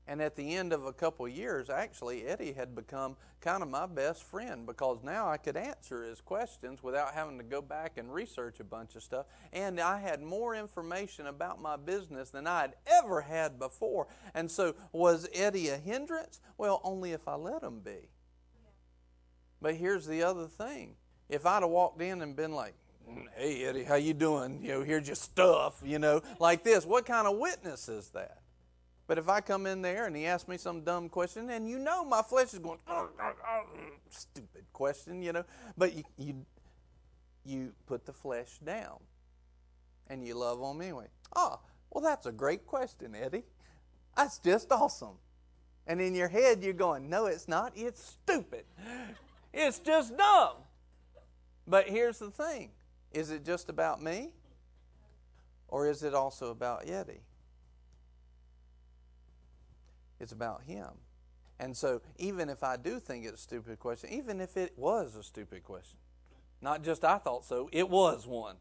[0.06, 3.70] And at the end of a couple of years, actually, Eddie had become kind of
[3.70, 7.96] my best friend because now I could answer his questions without having to go back
[7.96, 9.24] and research a bunch of stuff.
[9.52, 14.06] And I had more information about my business than I had ever had before.
[14.34, 16.40] And so, was Eddie a hindrance?
[16.58, 18.10] Well, only if I let him be.
[19.62, 20.96] But here's the other thing
[21.30, 22.74] if I'd have walked in and been like,
[23.36, 27.04] hey eddie how you doing you know here's your stuff you know like this what
[27.04, 28.38] kind of witness is that
[29.06, 31.78] but if I come in there and he asks me some dumb question, and you
[31.78, 33.62] know my flesh is going, oh, oh, oh,
[34.08, 35.44] stupid question, you know,
[35.76, 36.46] but you, you,
[37.44, 38.98] you put the flesh down
[40.08, 41.06] and you love on me anyway.
[41.36, 43.44] Oh, well, that's a great question, Eddie.
[44.16, 45.18] That's just awesome.
[45.86, 47.72] And in your head, you're going, no, it's not.
[47.76, 48.64] It's stupid.
[49.52, 50.56] It's just dumb.
[51.66, 52.70] But here's the thing
[53.12, 54.30] is it just about me?
[55.68, 57.22] Or is it also about Eddie?
[60.24, 60.88] It's about Him.
[61.60, 65.14] And so, even if I do think it's a stupid question, even if it was
[65.16, 65.98] a stupid question,
[66.62, 68.56] not just I thought so, it was one,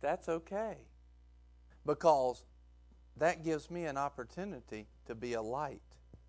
[0.00, 0.78] that's okay.
[1.86, 2.42] Because
[3.16, 5.80] that gives me an opportunity to be a light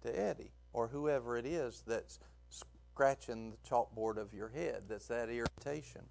[0.04, 5.30] to Eddie or whoever it is that's scratching the chalkboard of your head, that's that
[5.30, 6.04] irritation.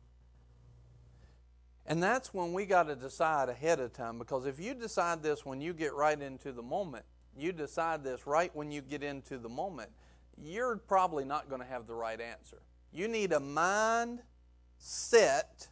[1.86, 5.46] And that's when we got to decide ahead of time because if you decide this
[5.46, 7.04] when you get right into the moment,
[7.36, 9.90] you decide this right when you get into the moment,
[10.42, 12.58] you're probably not going to have the right answer.
[12.92, 14.20] You need a mind
[14.78, 15.68] set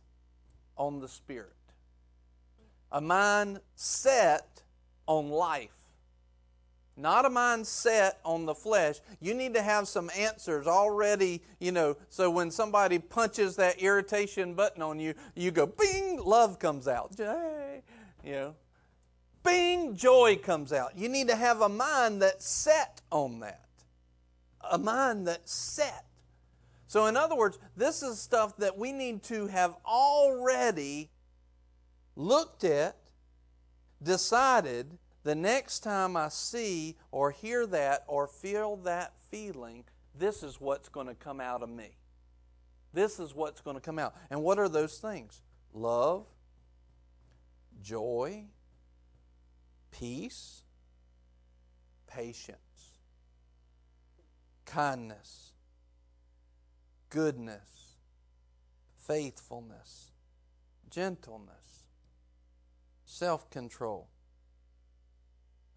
[0.76, 1.52] on the Spirit,
[2.90, 4.62] a mind set
[5.06, 5.70] on life.
[6.96, 9.00] Not a mind set on the flesh.
[9.20, 14.54] You need to have some answers already, you know, so when somebody punches that irritation
[14.54, 17.12] button on you, you go, bing, love comes out.
[17.16, 17.82] Hey,
[18.24, 18.54] you know,
[19.44, 20.96] bing, joy comes out.
[20.96, 23.60] You need to have a mind that's set on that.
[24.70, 26.06] A mind that's set.
[26.86, 31.10] So, in other words, this is stuff that we need to have already
[32.16, 32.96] looked at,
[34.02, 39.84] decided the next time I see or hear that or feel that feeling,
[40.16, 41.96] this is what's going to come out of me.
[42.92, 44.14] This is what's going to come out.
[44.30, 45.40] And what are those things?
[45.72, 46.26] Love,
[47.82, 48.44] joy,
[49.98, 50.62] peace,
[52.06, 52.98] patience,
[54.64, 55.52] kindness,
[57.10, 57.96] goodness,
[59.06, 60.10] faithfulness,
[60.90, 61.84] gentleness,
[63.04, 64.08] self control.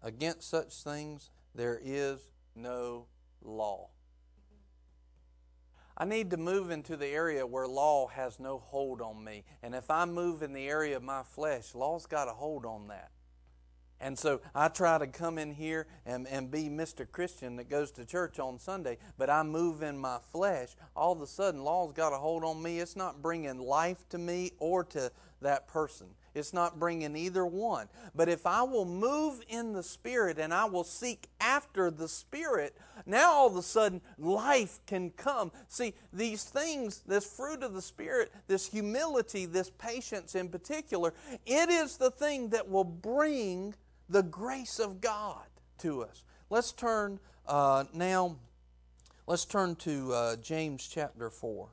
[0.02, 2.18] Against such things there is
[2.54, 3.06] no
[3.42, 3.88] law.
[5.96, 9.44] I need to move into the area where law has no hold on me.
[9.62, 12.86] And if I move in the area of my flesh, law's got a hold on
[12.88, 13.10] that.
[14.00, 17.10] And so I try to come in here and, and be Mr.
[17.10, 20.68] Christian that goes to church on Sunday, but I move in my flesh.
[20.94, 22.78] All of a sudden, law's got a hold on me.
[22.78, 26.08] It's not bringing life to me or to that person.
[26.34, 27.88] It's not bringing either one.
[28.14, 32.76] But if I will move in the Spirit and I will seek after the Spirit,
[33.06, 35.50] now all of a sudden life can come.
[35.66, 41.68] See, these things, this fruit of the Spirit, this humility, this patience in particular, it
[41.68, 43.74] is the thing that will bring
[44.08, 45.46] the grace of God
[45.78, 46.24] to us.
[46.50, 48.36] Let's turn uh, now,
[49.26, 51.68] let's turn to uh, James chapter 4.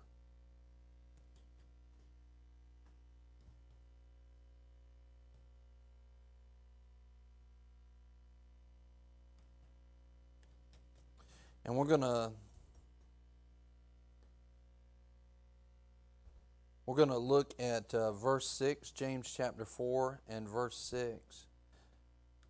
[11.65, 12.31] And we're going to
[16.85, 21.44] we're going to look at uh, verse 6, James chapter 4 and verse 6.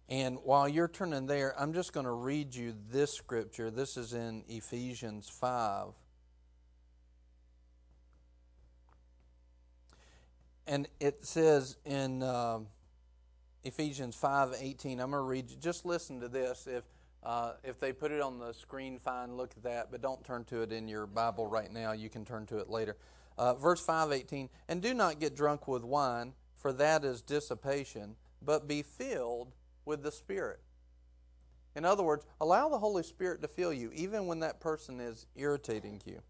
[0.07, 3.71] And while you're turning there, I'm just going to read you this scripture.
[3.71, 5.87] This is in Ephesians 5.
[10.67, 12.59] And it says in uh,
[13.63, 16.67] Ephesians 5 18, I'm going to read you, just listen to this.
[16.67, 16.83] If
[17.23, 20.43] uh, if they put it on the screen, fine, look at that, but don't turn
[20.45, 21.91] to it in your Bible right now.
[21.91, 22.97] You can turn to it later.
[23.35, 28.67] Uh, verse 518 And do not get drunk with wine, for that is dissipation, but
[28.67, 29.55] be filled
[29.85, 30.59] with the Spirit.
[31.75, 35.25] In other words, allow the Holy Spirit to fill you, even when that person is
[35.35, 36.21] irritating you.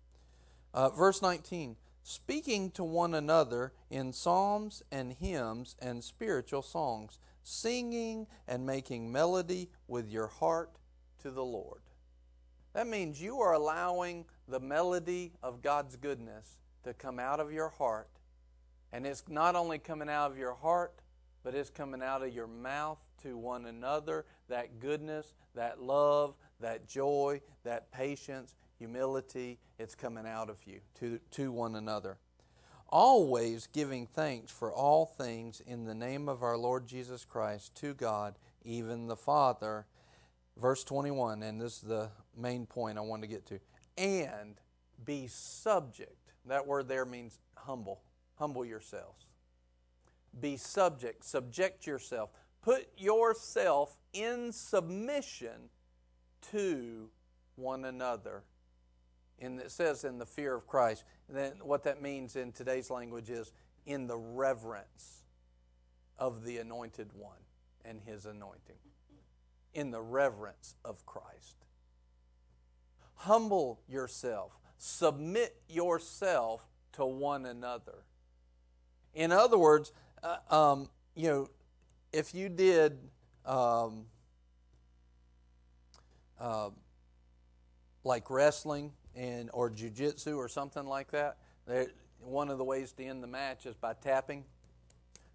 [0.73, 8.27] Uh, verse 19 Speaking to one another in psalms and hymns and spiritual songs, singing
[8.47, 10.77] and making melody with your heart
[11.23, 11.81] to the Lord.
[12.73, 17.69] That means you are allowing the melody of God's goodness to come out of your
[17.69, 18.09] heart.
[18.91, 20.93] And it's not only coming out of your heart,
[21.43, 24.25] but it's coming out of your mouth to one another.
[24.49, 31.19] That goodness, that love, that joy, that patience, humility, it's coming out of you to,
[31.31, 32.17] to one another.
[32.89, 37.93] Always giving thanks for all things in the name of our Lord Jesus Christ to
[37.93, 39.85] God, even the Father
[40.57, 43.59] verse 21, and this is the main point I want to get to.
[43.97, 44.55] And
[45.03, 46.33] be subject.
[46.45, 48.01] That word there means humble.
[48.35, 49.25] Humble yourselves.
[50.39, 51.23] Be subject.
[51.23, 52.29] Subject yourself.
[52.65, 55.69] Put yourself in submission
[56.51, 57.09] to
[57.57, 58.41] one another.
[59.37, 61.03] And it says in the fear of Christ.
[61.27, 63.51] And then what that means in today's language is
[63.85, 65.25] in the reverence
[66.17, 67.37] of the anointed one
[67.83, 68.77] and his anointing
[69.75, 71.67] in the reverence of Christ.
[73.13, 78.05] Humble yourself, submit yourself to one another.
[79.13, 79.91] In other words,
[80.23, 81.49] uh, um, you know,
[82.15, 82.97] if you did
[83.45, 84.05] um,
[86.39, 86.69] uh,
[88.03, 91.37] like wrestling and or jujitsu or something like that,
[92.19, 94.45] one of the ways to end the match is by tapping.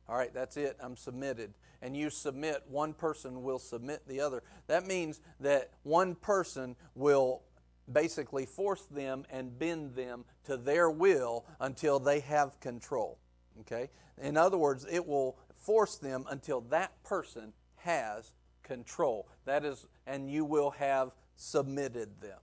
[0.08, 0.76] All right, that's it.
[0.80, 1.52] I'm submitted
[1.82, 4.42] and you submit, one person will submit the other.
[4.66, 7.42] That means that one person will
[7.90, 13.18] basically force them and bend them to their will until they have control.
[13.60, 13.90] Okay?
[14.20, 18.32] In other words, it will force them until that person has
[18.62, 19.28] control.
[19.44, 22.38] That is, and you will have submitted them.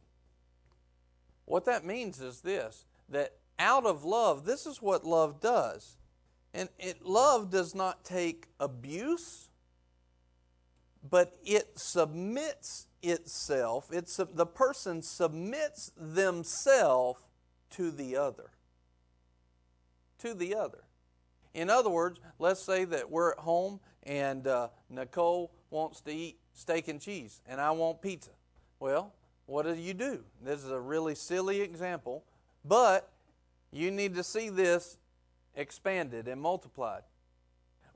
[1.45, 5.97] What that means is this that out of love, this is what love does
[6.57, 9.49] and it, love does not take abuse,
[11.07, 13.89] but it submits itself.
[13.91, 17.21] It's, the person submits themselves
[17.71, 18.49] to the other.
[20.19, 20.85] To the other.
[21.57, 26.37] In other words, let's say that we're at home and uh, Nicole wants to eat
[26.53, 28.29] steak and cheese and I want pizza.
[28.79, 29.11] Well,
[29.47, 30.23] what do you do?
[30.43, 32.23] This is a really silly example,
[32.63, 33.11] but
[33.71, 34.99] you need to see this
[35.55, 37.01] expanded and multiplied.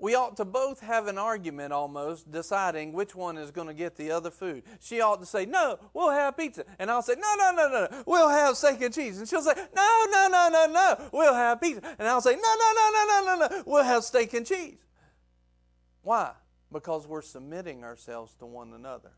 [0.02, 3.96] We ought to both have an argument almost deciding which one is going to get
[3.96, 4.64] the other food.
[4.80, 6.66] She ought to say, No, we'll have pizza.
[6.80, 9.20] And I'll say, No, no, no, no, we'll have steak and cheese.
[9.20, 11.84] And she'll say, No, no, no, no, no, we'll have pizza.
[12.00, 14.80] And I'll say, No, no, no, no, no, no, no, we'll have steak and cheese.
[16.02, 16.32] Why?
[16.72, 19.12] Because we're submitting ourselves to one another.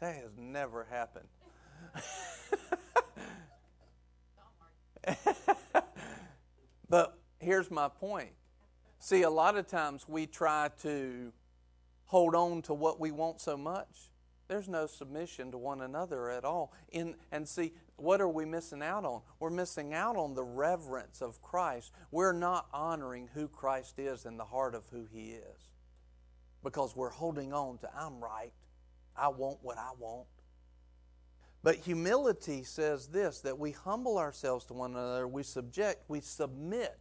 [0.00, 1.28] That has never happened.
[6.88, 8.30] but here's my point.
[8.98, 11.32] See, a lot of times we try to
[12.06, 14.10] hold on to what we want so much.
[14.48, 16.72] There's no submission to one another at all.
[16.90, 19.20] In, and see, what are we missing out on?
[19.38, 21.92] We're missing out on the reverence of Christ.
[22.10, 25.68] We're not honoring who Christ is in the heart of who He is
[26.64, 28.52] because we're holding on to, I'm right,
[29.14, 30.26] I want what I want.
[31.62, 36.98] But humility says this that we humble ourselves to one another, we subject, we submit.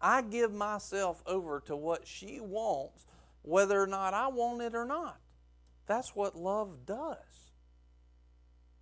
[0.00, 3.06] I give myself over to what she wants,
[3.42, 5.20] whether or not I want it or not.
[5.86, 7.50] That's what love does.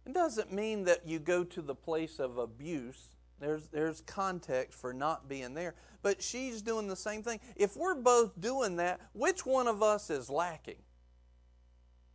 [0.06, 3.08] It doesn't mean that you go to the place of abuse.
[3.40, 5.74] There's, there's context for not being there.
[6.02, 7.40] But she's doing the same thing.
[7.56, 10.82] If we're both doing that, which one of us is lacking?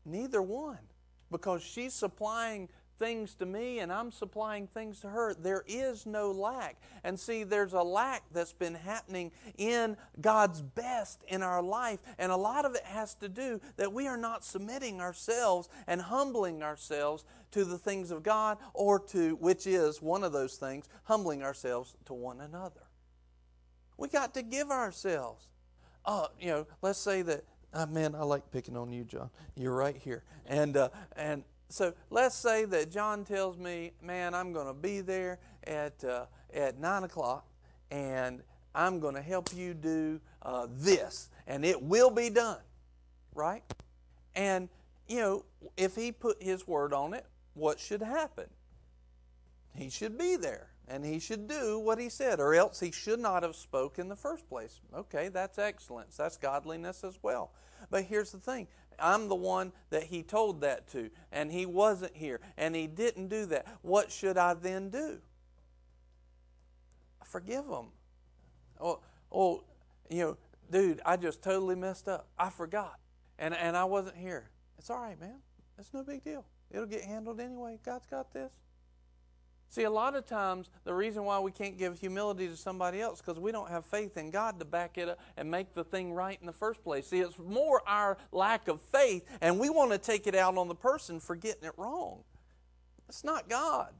[0.05, 0.79] Neither one.
[1.31, 5.33] Because she's supplying things to me and I'm supplying things to her.
[5.33, 6.77] There is no lack.
[7.03, 11.99] And see, there's a lack that's been happening in God's best in our life.
[12.17, 16.01] And a lot of it has to do that we are not submitting ourselves and
[16.01, 20.89] humbling ourselves to the things of God or to, which is one of those things,
[21.03, 22.81] humbling ourselves to one another.
[23.97, 25.47] We got to give ourselves.
[26.05, 29.29] Uh, you know, let's say that, uh, man, I like picking on you, John.
[29.55, 30.23] You're right here.
[30.45, 35.01] And, uh, and so let's say that John tells me, man, I'm going to be
[35.01, 37.45] there at, uh, at 9 o'clock
[37.91, 38.41] and
[38.75, 42.57] I'm going to help you do uh, this, and it will be done,
[43.35, 43.63] right?
[44.35, 44.67] And,
[45.07, 45.45] you know,
[45.77, 48.47] if he put his word on it, what should happen?
[49.75, 53.19] He should be there and he should do what he said, or else he should
[53.19, 54.81] not have spoke in the first place.
[54.93, 56.17] Okay, that's excellence.
[56.17, 57.51] That's godliness as well.
[57.89, 58.67] But here's the thing
[58.99, 63.27] I'm the one that he told that to, and he wasn't here, and he didn't
[63.27, 63.65] do that.
[63.81, 65.19] What should I then do?
[67.23, 67.87] Forgive him.
[68.79, 68.99] Oh,
[69.31, 69.63] oh,
[70.09, 70.37] you know,
[70.69, 72.27] dude, I just totally messed up.
[72.37, 72.99] I forgot,
[73.39, 74.49] and and I wasn't here.
[74.77, 75.39] It's all right, man.
[75.79, 76.45] It's no big deal.
[76.71, 77.79] It'll get handled anyway.
[77.83, 78.51] God's got this.
[79.73, 83.23] See, a lot of times the reason why we can't give humility to somebody else
[83.23, 86.13] because we don't have faith in God to back it up and make the thing
[86.13, 87.07] right in the first place.
[87.07, 90.67] See, it's more our lack of faith, and we want to take it out on
[90.67, 92.19] the person for getting it wrong.
[93.09, 93.95] It's not God.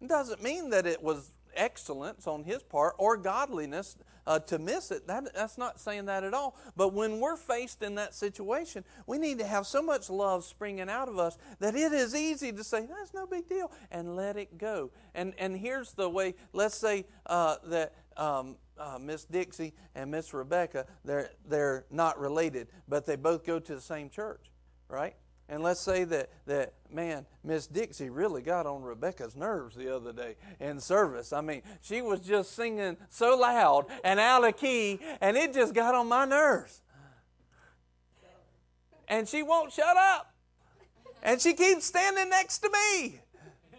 [0.00, 3.96] It doesn't mean that it was excellence on his part or godliness
[4.26, 5.06] uh, to miss it.
[5.06, 6.56] That, that's not saying that at all.
[6.76, 10.88] But when we're faced in that situation, we need to have so much love springing
[10.88, 14.36] out of us that it is easy to say, that's no big deal, and let
[14.36, 14.90] it go.
[15.14, 17.94] And, and here's the way let's say uh, that.
[18.16, 23.58] Um, uh, Miss Dixie and Miss Rebecca, they're, they're not related, but they both go
[23.60, 24.50] to the same church,
[24.88, 25.14] right?
[25.52, 30.10] And let's say that, that man, Miss Dixie really got on Rebecca's nerves the other
[30.10, 31.30] day in service.
[31.30, 35.74] I mean, she was just singing so loud and out of key, and it just
[35.74, 36.80] got on my nerves.
[39.06, 40.32] And she won't shut up.
[41.22, 43.20] And she keeps standing next to me.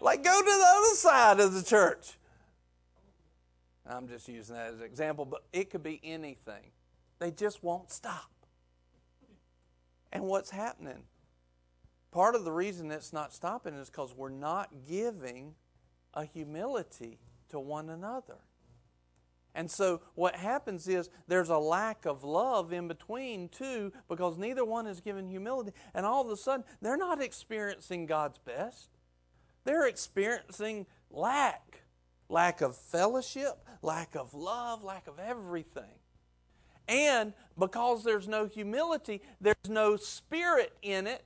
[0.00, 2.12] Like, go to the other side of the church.
[3.84, 6.70] I'm just using that as an example, but it could be anything.
[7.18, 8.30] They just won't stop.
[10.12, 11.02] And what's happening?
[12.14, 15.56] Part of the reason it's not stopping is because we're not giving
[16.14, 18.36] a humility to one another.
[19.52, 24.64] And so what happens is there's a lack of love in between two because neither
[24.64, 25.72] one is given humility.
[25.92, 28.90] And all of a sudden, they're not experiencing God's best.
[29.64, 31.82] They're experiencing lack
[32.28, 35.98] lack of fellowship, lack of love, lack of everything.
[36.86, 41.24] And because there's no humility, there's no spirit in it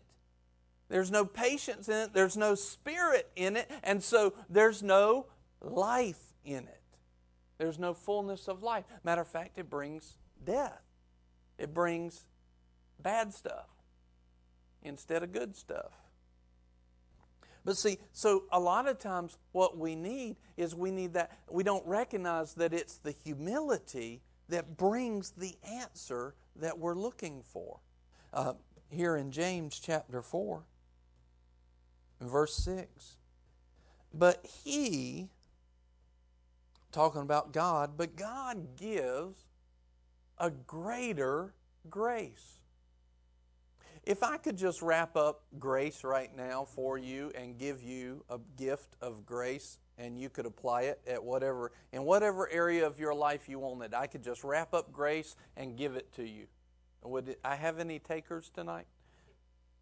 [0.89, 2.15] there's no patience in it.
[2.15, 3.71] There's no spirit in it.
[3.83, 5.27] And so there's no
[5.61, 6.83] life in it.
[7.59, 8.85] There's no fullness of life.
[9.05, 10.83] Matter of fact, it brings death,
[11.59, 12.25] it brings
[13.01, 13.69] bad stuff
[14.83, 15.93] instead of good stuff.
[17.65, 21.65] But see, so a lot of times what we need is we need that, we
[21.65, 27.81] don't recognize that it's the humility that brings the answer that we're looking for.
[28.33, 28.55] Uh,
[28.89, 30.65] here in James chapter 4,
[32.21, 33.17] verse 6.
[34.13, 35.29] But he,
[36.93, 39.45] talking about God, but God gives
[40.39, 41.55] a greater
[41.91, 42.59] grace.
[44.05, 48.39] If I could just wrap up grace right now for you and give you a
[48.57, 53.13] gift of grace and you could apply it at whatever in whatever area of your
[53.13, 56.47] life you wanted, I could just wrap up grace and give it to you.
[57.03, 58.87] Would it, I have any takers tonight?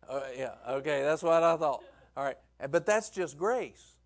[0.08, 1.84] Uh, yeah, okay, that's what I thought.
[2.16, 2.36] All right,
[2.70, 3.96] but that's just grace.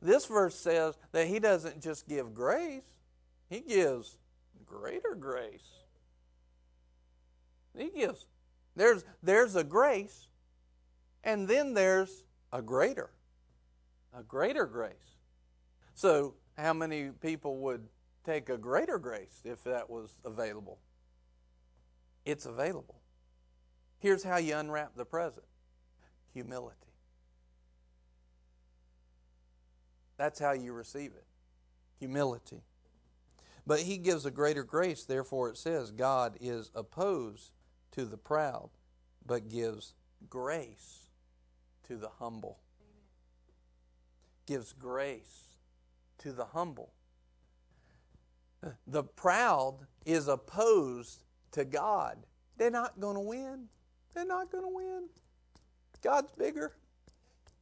[0.00, 2.82] This verse says that He doesn't just give grace,
[3.48, 4.18] He gives
[4.66, 5.70] greater grace.
[7.76, 8.26] He gives.
[8.74, 10.28] There's, there's a grace,
[11.24, 13.10] and then there's a greater.
[14.14, 14.92] A greater grace.
[15.94, 17.86] So, how many people would
[18.24, 20.78] take a greater grace if that was available?
[22.24, 23.00] It's available.
[23.98, 25.46] Here's how you unwrap the present
[26.32, 26.76] humility.
[30.16, 31.24] That's how you receive it
[32.02, 32.64] humility.
[33.64, 37.52] But he gives a greater grace, therefore, it says, God is opposed
[37.92, 38.70] to the proud,
[39.24, 39.94] but gives
[40.28, 41.06] grace
[41.86, 42.58] to the humble.
[44.46, 45.44] Gives grace
[46.18, 46.92] to the humble.
[48.88, 51.22] The proud is opposed
[51.52, 52.18] to God.
[52.56, 53.68] They're not going to win.
[54.12, 55.04] They're not going to win.
[56.02, 56.72] God's bigger.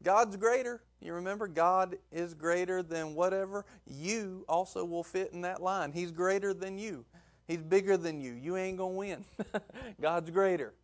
[0.03, 0.83] God's greater.
[1.01, 3.65] You remember, God is greater than whatever.
[3.87, 5.93] You also will fit in that line.
[5.93, 7.05] He's greater than you.
[7.47, 8.33] He's bigger than you.
[8.33, 9.25] You ain't going to win.
[10.01, 10.75] God's greater.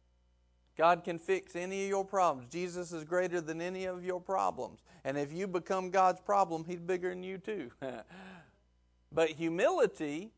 [0.76, 2.50] God can fix any of your problems.
[2.50, 4.80] Jesus is greater than any of your problems.
[5.04, 7.70] And if you become God's problem, He's bigger than you too.
[9.12, 10.32] but humility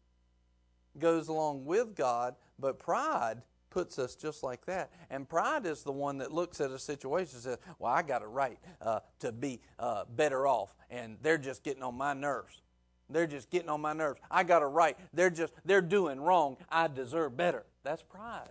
[0.99, 3.43] goes along with God, but pride
[3.79, 4.91] puts us just like that.
[5.09, 8.23] And pride is the one that looks at a situation and says, Well, I got
[8.23, 12.61] a right uh, to be uh, better off, and they're just getting on my nerves.
[13.09, 14.21] They're just getting on my nerves.
[14.33, 14.99] I got a right.
[15.15, 16.57] They're just, they're doing wrong.
[16.69, 17.67] I deserve better.
[17.85, 18.51] That's pride.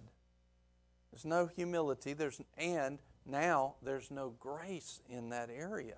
[1.11, 2.13] There's no humility.
[2.13, 5.97] There's, and now there's no grace in that area.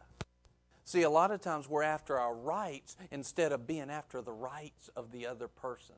[0.85, 4.89] See, a lot of times we're after our rights instead of being after the rights
[4.95, 5.97] of the other person.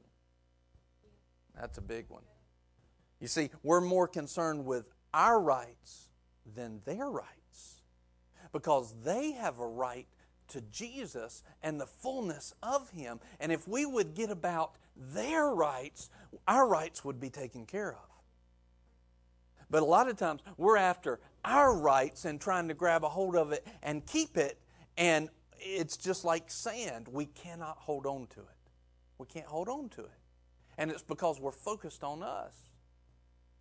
[1.58, 2.24] That's a big one.
[3.22, 6.10] You see, we're more concerned with our rights
[6.56, 7.82] than their rights
[8.52, 10.08] because they have a right
[10.50, 13.20] to Jesus and the fullness of Him.
[13.40, 16.10] And if we would get about their rights,
[16.48, 18.10] our rights would be taken care of.
[19.70, 23.36] But a lot of times we're after our rights and trying to grab a hold
[23.36, 24.60] of it and keep it,
[24.98, 27.08] and it's just like sand.
[27.08, 28.72] We cannot hold on to it.
[29.18, 30.20] We can't hold on to it.
[30.78, 32.71] And it's because we're focused on us.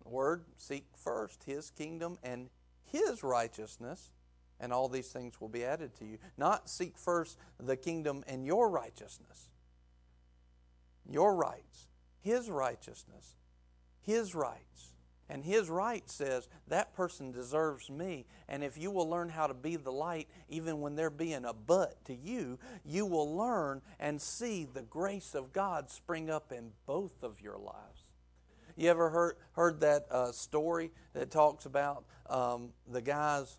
[0.05, 2.49] Word seek first his kingdom and
[2.83, 4.11] his righteousness,
[4.59, 6.17] and all these things will be added to you.
[6.37, 9.49] Not seek first the kingdom and your righteousness,
[11.09, 11.87] your rights,
[12.19, 13.35] his righteousness,
[14.01, 14.93] his rights.
[15.29, 18.25] And his right says that person deserves me.
[18.49, 21.53] And if you will learn how to be the light, even when they're being a
[21.53, 26.71] butt to you, you will learn and see the grace of God spring up in
[26.85, 28.00] both of your lives.
[28.75, 33.57] You ever heard, heard that uh, story that talks about um, the guys,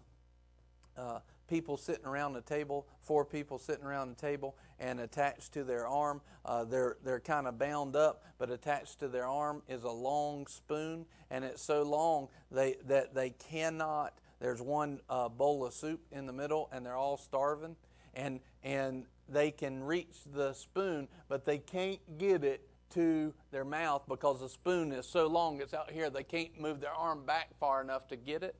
[0.96, 5.64] uh, people sitting around the table, four people sitting around the table, and attached to
[5.64, 9.84] their arm, uh, they're, they're kind of bound up, but attached to their arm is
[9.84, 14.14] a long spoon, and it's so long they, that they cannot.
[14.40, 17.76] There's one uh, bowl of soup in the middle, and they're all starving,
[18.14, 24.02] and, and they can reach the spoon, but they can't get it to their mouth
[24.08, 27.48] because the spoon is so long it's out here they can't move their arm back
[27.58, 28.56] far enough to get it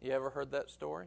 [0.00, 1.06] you ever heard that story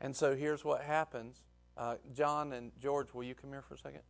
[0.00, 1.42] and so here's what happens
[1.80, 4.02] uh, John and George, will you come here for a second?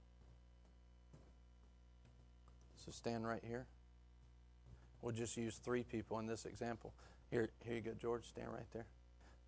[2.85, 3.66] So stand right here.
[5.03, 6.93] We'll just use three people in this example.
[7.31, 8.26] Here, here you go, George.
[8.26, 8.87] Stand right there.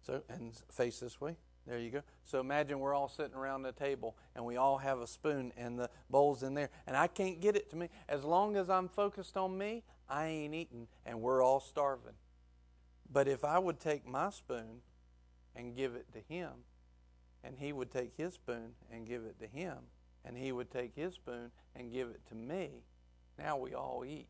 [0.02, 1.36] So and face this way.
[1.66, 2.02] There you go.
[2.24, 5.78] So imagine we're all sitting around the table and we all have a spoon and
[5.78, 7.88] the bowl's in there and I can't get it to me.
[8.08, 12.14] As long as I'm focused on me, I ain't eating and we're all starving.
[13.12, 14.80] But if I would take my spoon
[15.54, 16.50] and give it to him,
[17.44, 19.78] and he would take his spoon and give it to him,
[20.24, 22.84] and he would take his spoon and give it to me.
[23.38, 24.28] Now we all eat.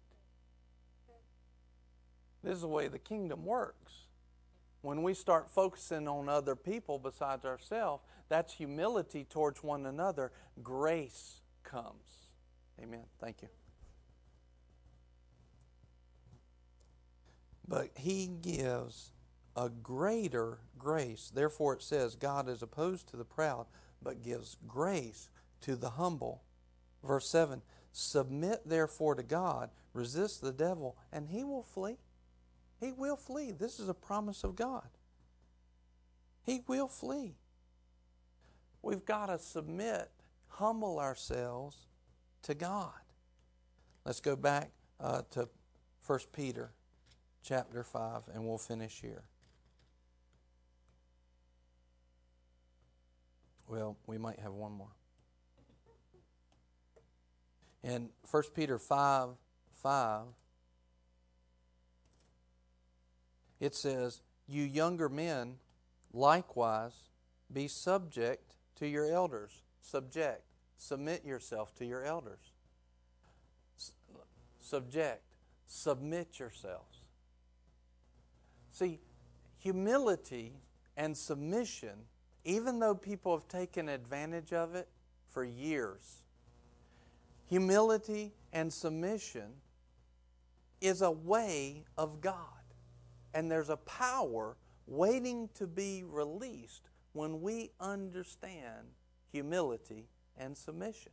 [2.43, 3.93] This is the way the kingdom works.
[4.83, 10.33] When we start focusing on other people besides ourselves, that's humility towards one another.
[10.63, 12.29] Grace comes.
[12.83, 13.05] Amen.
[13.21, 13.49] Thank you.
[17.67, 19.13] But he gives
[19.57, 21.31] a greater grace.
[21.33, 23.67] Therefore, it says, God is opposed to the proud,
[24.03, 25.31] but gives grace
[25.61, 26.43] to the humble.
[27.05, 27.63] Verse 7
[27.93, 31.99] Submit therefore to God, resist the devil, and he will flee.
[32.83, 33.53] He will flee.
[33.53, 34.89] This is a promise of God.
[36.45, 37.37] He will flee.
[38.83, 40.11] We've got to submit,
[40.49, 41.87] humble ourselves
[42.43, 42.91] to God.
[44.05, 45.49] Let's go back uh, to
[46.05, 46.73] 1 Peter
[47.45, 49.23] chapter 5, and we'll finish here.
[53.69, 54.97] Well, we might have one more.
[57.85, 59.29] In 1 Peter 5
[59.71, 60.23] 5,
[63.63, 65.55] it says, You younger men,
[66.13, 67.11] likewise,
[67.53, 69.63] be subject to your elders.
[69.83, 70.43] Subject.
[70.77, 72.41] Submit yourself to your elders.
[74.59, 75.23] Subject.
[75.69, 76.99] Submit yourselves.
[78.73, 78.99] See,
[79.59, 80.55] humility
[80.97, 82.07] and submission,
[82.45, 84.89] even though people have taken advantage of it
[85.29, 86.23] for years,
[87.45, 89.53] humility and submission
[90.81, 92.62] is a way of God.
[93.35, 94.57] And there's a power
[94.87, 98.89] waiting to be released when we understand
[99.31, 101.13] humility and submission.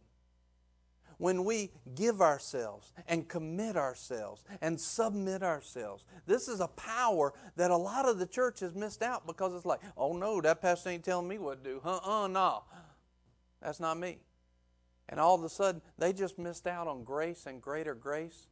[1.18, 7.72] When we give ourselves and commit ourselves and submit ourselves, this is a power that
[7.72, 10.92] a lot of the church has missed out because it's like, oh no, that pastor
[10.92, 11.82] ain't telling me what to do.
[11.84, 12.64] Uh uh, no.
[13.62, 14.20] That's not me.
[15.10, 18.48] And all of a sudden, they just missed out on grace and greater grace.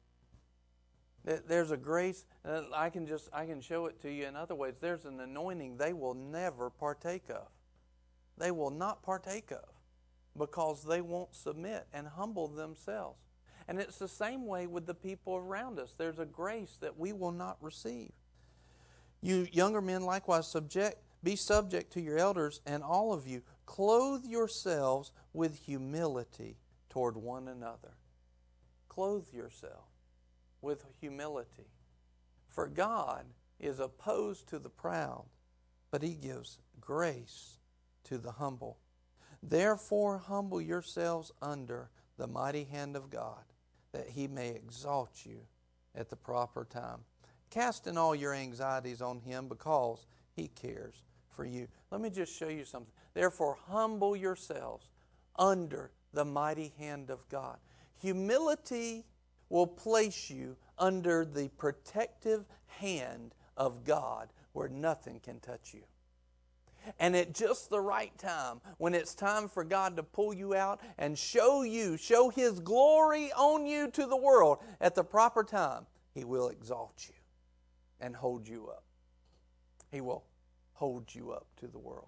[1.24, 4.56] There's a grace, uh, I can just I can show it to you in other
[4.56, 4.76] ways.
[4.80, 7.48] There's an anointing they will never partake of.
[8.38, 9.68] They will not partake of
[10.38, 13.20] because they won't submit and humble themselves.
[13.68, 15.94] And it's the same way with the people around us.
[15.98, 18.12] There's a grace that we will not receive.
[19.22, 24.24] You younger men likewise subject be subject to your elders and all of you clothe
[24.24, 26.58] yourselves with humility
[26.90, 27.98] toward one another.
[28.88, 29.87] Clothe yourself
[30.68, 31.72] with humility.
[32.50, 33.24] For God
[33.58, 35.24] is opposed to the proud,
[35.92, 37.60] but he gives grace
[38.04, 38.78] to the humble.
[39.42, 43.46] Therefore, humble yourselves under the mighty hand of God,
[43.94, 45.40] that he may exalt you
[45.96, 47.00] at the proper time.
[47.50, 51.70] Casting all your anxieties on him because he cares for you.
[51.92, 52.92] Let me just show you something.
[53.14, 54.90] Therefore, humble yourselves
[55.38, 57.58] under the mighty hand of God.
[58.02, 59.06] Humility
[59.50, 65.84] will place you under the protective hand of God where nothing can touch you.
[67.00, 70.80] And at just the right time, when it's time for God to pull you out
[70.98, 75.86] and show you, show His glory on you to the world, at the proper time,
[76.14, 77.16] He will exalt you
[78.00, 78.84] and hold you up.
[79.92, 80.24] He will
[80.74, 82.08] hold you up to the world.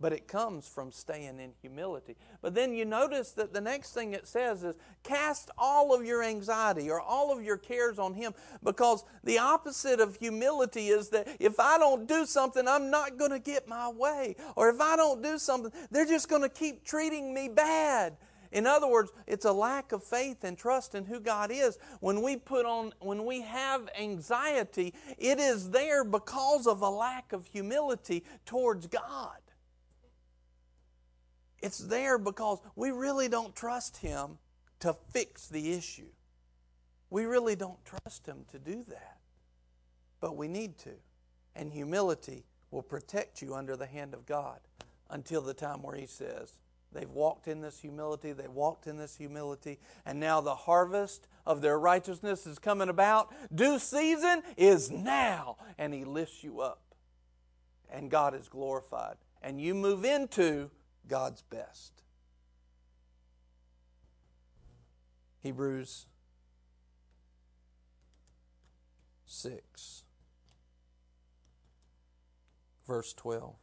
[0.00, 2.16] But it comes from staying in humility.
[2.40, 6.22] But then you notice that the next thing it says is cast all of your
[6.22, 8.34] anxiety or all of your cares on Him
[8.64, 13.30] because the opposite of humility is that if I don't do something, I'm not going
[13.30, 14.34] to get my way.
[14.56, 18.16] Or if I don't do something, they're just going to keep treating me bad.
[18.52, 21.78] In other words, it's a lack of faith and trust in who God is.
[22.00, 27.32] When we put on, when we have anxiety, it is there because of a lack
[27.32, 29.41] of humility towards God.
[31.62, 34.38] It's there because we really don't trust Him
[34.80, 36.10] to fix the issue.
[37.08, 39.18] We really don't trust Him to do that.
[40.20, 40.90] But we need to.
[41.54, 44.58] And humility will protect you under the hand of God
[45.08, 46.54] until the time where He says,
[46.92, 51.62] They've walked in this humility, they walked in this humility, and now the harvest of
[51.62, 53.32] their righteousness is coming about.
[53.54, 55.56] Due season is now.
[55.78, 56.82] And He lifts you up.
[57.90, 59.16] And God is glorified.
[59.42, 60.70] And you move into
[61.08, 62.02] God's best.
[65.40, 66.06] Hebrews
[69.26, 70.04] 6,
[72.86, 73.54] verse 12.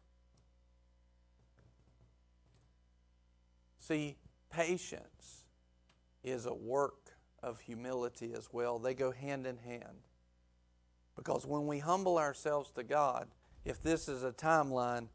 [3.79, 4.17] See,
[4.51, 5.45] patience
[6.23, 7.11] is a work
[7.41, 8.77] of humility as well.
[8.77, 10.03] They go hand in hand.
[11.15, 13.27] Because when we humble ourselves to God,
[13.65, 15.07] if this is a timeline,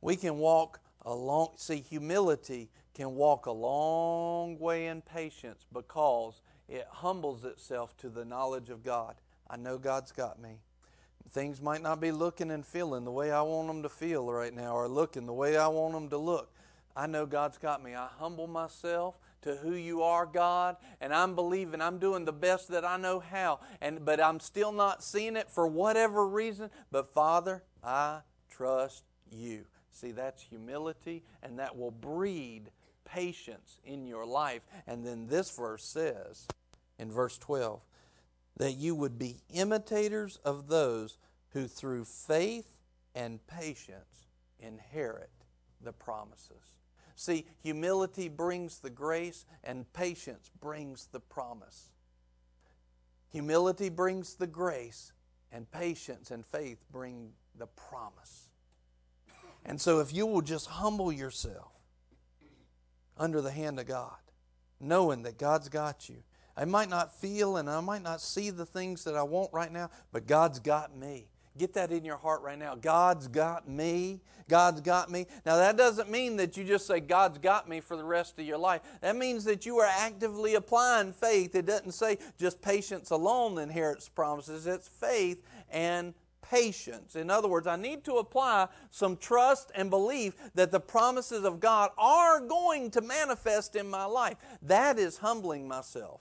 [0.00, 6.42] we can walk a long see humility can walk a long way in patience because
[6.68, 9.16] it humbles itself to the knowledge of God.
[9.48, 10.60] I know God's got me.
[11.30, 14.54] Things might not be looking and feeling the way I want them to feel right
[14.54, 16.52] now or looking the way I want them to look.
[16.94, 17.94] I know God's got me.
[17.94, 22.68] I humble myself to who you are, God, and I'm believing I'm doing the best
[22.68, 23.60] that I know how.
[23.80, 29.64] And but I'm still not seeing it for whatever reason, but Father, I trust you.
[29.92, 32.70] See, that's humility, and that will breed
[33.04, 34.62] patience in your life.
[34.86, 36.46] And then this verse says,
[36.98, 37.80] in verse 12,
[38.56, 41.18] that you would be imitators of those
[41.50, 42.78] who through faith
[43.14, 44.26] and patience
[44.58, 45.30] inherit
[45.82, 46.78] the promises.
[47.14, 51.90] See, humility brings the grace, and patience brings the promise.
[53.30, 55.12] Humility brings the grace,
[55.52, 58.48] and patience and faith bring the promise.
[59.64, 61.72] And so, if you will just humble yourself
[63.16, 64.16] under the hand of God,
[64.80, 66.16] knowing that God's got you.
[66.56, 69.72] I might not feel and I might not see the things that I want right
[69.72, 71.28] now, but God's got me.
[71.56, 72.74] Get that in your heart right now.
[72.74, 74.20] God's got me.
[74.48, 75.26] God's got me.
[75.44, 78.46] Now, that doesn't mean that you just say, God's got me for the rest of
[78.46, 78.80] your life.
[79.02, 81.54] That means that you are actively applying faith.
[81.54, 87.16] It doesn't say just patience alone inherits promises, it's faith and patience.
[87.16, 91.60] In other words, I need to apply some trust and belief that the promises of
[91.60, 94.36] God are going to manifest in my life.
[94.60, 96.20] That is humbling myself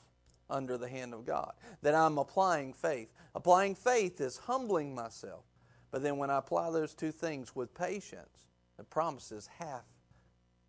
[0.49, 3.09] under the hand of God, that I'm applying faith.
[3.35, 5.45] Applying faith is humbling myself.
[5.91, 8.47] But then when I apply those two things with patience,
[8.77, 9.83] the promises have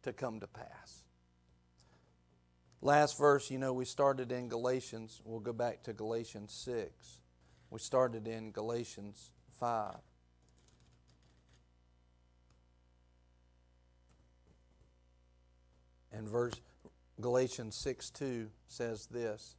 [0.03, 1.05] to come to pass.
[2.81, 5.21] Last verse, you know, we started in Galatians.
[5.25, 7.19] We'll go back to Galatians 6.
[7.71, 9.31] We started in Galatians
[9.63, 9.95] 5.
[16.11, 16.55] And verse
[17.21, 19.55] Galatians 6 2 says this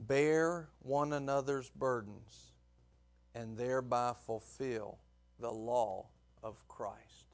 [0.00, 2.54] Bear one another's burdens
[3.36, 4.98] and thereby fulfill
[5.38, 6.06] the law
[6.42, 7.26] of Christ.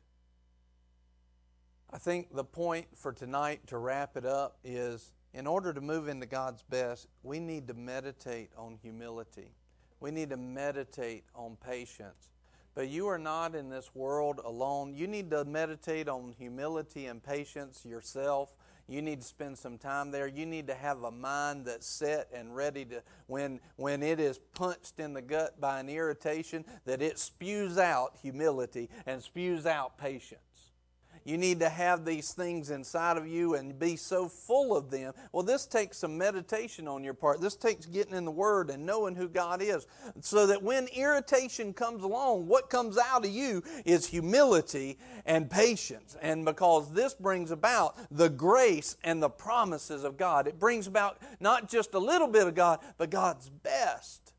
[1.91, 6.09] I think the point for tonight to wrap it up is in order to move
[6.09, 9.49] into God's best, we need to meditate on humility.
[10.03, 12.31] We need to meditate on patience.
[12.75, 14.95] But you are not in this world alone.
[14.95, 18.57] You need to meditate on humility and patience yourself.
[18.89, 20.27] You need to spend some time there.
[20.27, 24.41] You need to have a mind that's set and ready to, when, when it is
[24.55, 29.99] punched in the gut by an irritation, that it spews out humility and spews out
[29.99, 30.41] patience.
[31.25, 35.13] You need to have these things inside of you and be so full of them.
[35.33, 37.41] Well, this takes some meditation on your part.
[37.41, 39.87] This takes getting in the Word and knowing who God is.
[40.21, 46.17] So that when irritation comes along, what comes out of you is humility and patience.
[46.21, 51.19] And because this brings about the grace and the promises of God, it brings about
[51.41, 54.32] not just a little bit of God, but God's best.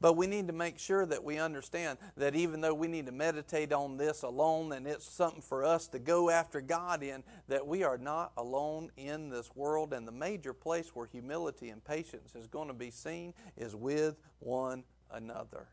[0.00, 3.12] But we need to make sure that we understand that even though we need to
[3.12, 7.66] meditate on this alone and it's something for us to go after God in, that
[7.66, 9.92] we are not alone in this world.
[9.92, 14.16] And the major place where humility and patience is going to be seen is with
[14.38, 15.68] one another.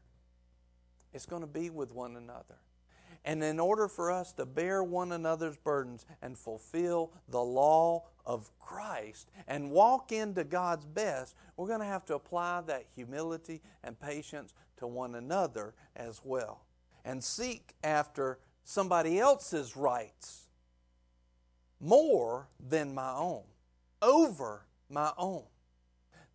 [1.13, 2.57] It's going to be with one another.
[3.23, 8.51] And in order for us to bear one another's burdens and fulfill the law of
[8.59, 13.99] Christ and walk into God's best, we're going to have to apply that humility and
[13.99, 16.65] patience to one another as well.
[17.05, 20.43] And seek after somebody else's rights
[21.80, 23.43] more than my own,
[24.01, 25.43] over my own.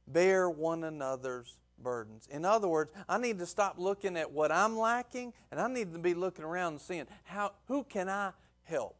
[0.08, 2.26] Bear one another's burdens.
[2.30, 5.92] In other words, I need to stop looking at what I'm lacking and I need
[5.92, 8.32] to be looking around and seeing how who can I
[8.62, 8.96] help?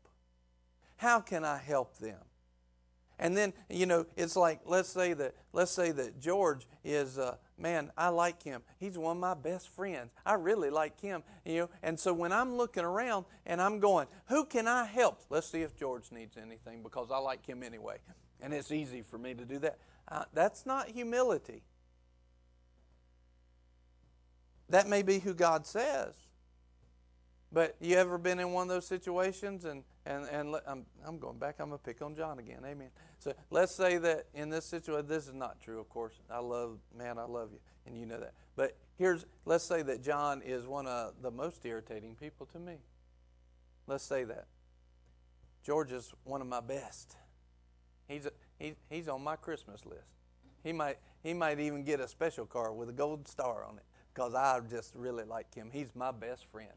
[0.97, 2.19] How can I help them?
[3.19, 7.37] And then, you know, it's like let's say that let's say that George is uh,
[7.57, 8.63] man, I like him.
[8.79, 10.11] He's one of my best friends.
[10.27, 11.71] I really like him, you know.
[11.83, 15.23] And so when I'm looking around and I'm going, who can I help?
[15.31, 17.99] Let's see if George needs anything because I like him anyway.
[18.41, 19.79] And it's easy for me to do that.
[20.09, 21.63] Uh, that's not humility.
[24.69, 26.15] That may be who God says.
[27.53, 31.39] But you ever been in one of those situations and and and I'm I'm going
[31.39, 31.57] back.
[31.59, 32.61] I'm gonna pick on John again.
[32.65, 32.89] Amen.
[33.19, 35.81] So let's say that in this situation, this is not true.
[35.81, 37.19] Of course, I love man.
[37.19, 38.35] I love you, and you know that.
[38.57, 42.79] But here's let's say that John is one of the most irritating people to me.
[43.87, 44.47] Let's say that
[45.63, 47.17] George is one of my best.
[48.09, 50.09] He's a, he, he's on my Christmas list.
[50.65, 53.85] He might he might even get a special card with a gold star on it
[54.13, 55.71] because I just really like him.
[55.73, 56.73] He's my best friend.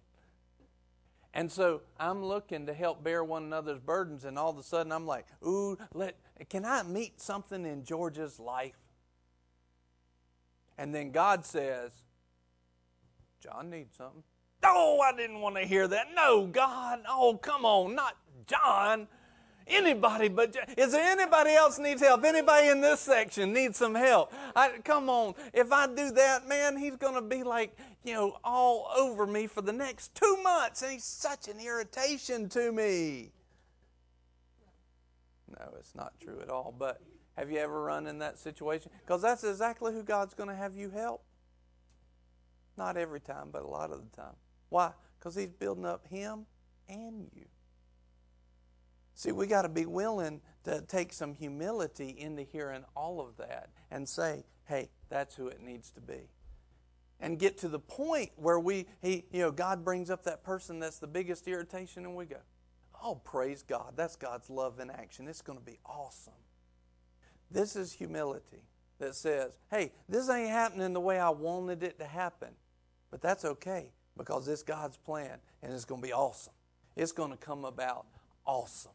[1.35, 4.93] And so I'm looking to help bear one another's burdens, and all of a sudden
[4.93, 6.15] I'm like, ooh, let,
[6.49, 8.77] can I meet something in George's life?
[10.77, 11.91] And then God says,
[13.41, 14.23] John needs something.
[14.63, 16.07] Oh, I didn't want to hear that.
[16.15, 17.01] No, God.
[17.07, 18.15] Oh, come on, not
[18.47, 19.07] John.
[19.67, 22.23] Anybody but is there anybody else needs help?
[22.23, 24.31] Anybody in this section needs some help?
[24.55, 27.75] I, come on, if I do that, man, he's going to be like
[28.05, 32.49] you know all over me for the next two months, and he's such an irritation
[32.49, 33.31] to me.
[35.47, 36.73] No, it's not true at all.
[36.77, 37.01] But
[37.37, 38.91] have you ever run in that situation?
[39.05, 41.23] Because that's exactly who God's going to have you help.
[42.77, 44.35] Not every time, but a lot of the time.
[44.69, 44.91] Why?
[45.17, 46.45] Because He's building up Him
[46.89, 47.45] and you.
[49.13, 53.69] See, we got to be willing to take some humility into hearing all of that
[53.89, 56.29] and say, hey, that's who it needs to be.
[57.19, 60.79] And get to the point where we, he, you know, God brings up that person
[60.79, 62.37] that's the biggest irritation, and we go,
[63.03, 63.93] Oh, praise God.
[63.95, 65.27] That's God's love in action.
[65.27, 66.33] It's going to be awesome.
[67.51, 68.63] This is humility
[68.99, 72.49] that says, hey, this ain't happening the way I wanted it to happen.
[73.11, 76.53] But that's okay because it's God's plan and it's going to be awesome.
[76.95, 78.05] It's going to come about
[78.45, 78.91] awesome.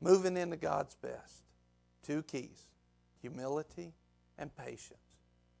[0.00, 1.42] Moving into God's best.
[2.02, 2.66] Two keys
[3.20, 3.92] humility
[4.38, 5.09] and patience.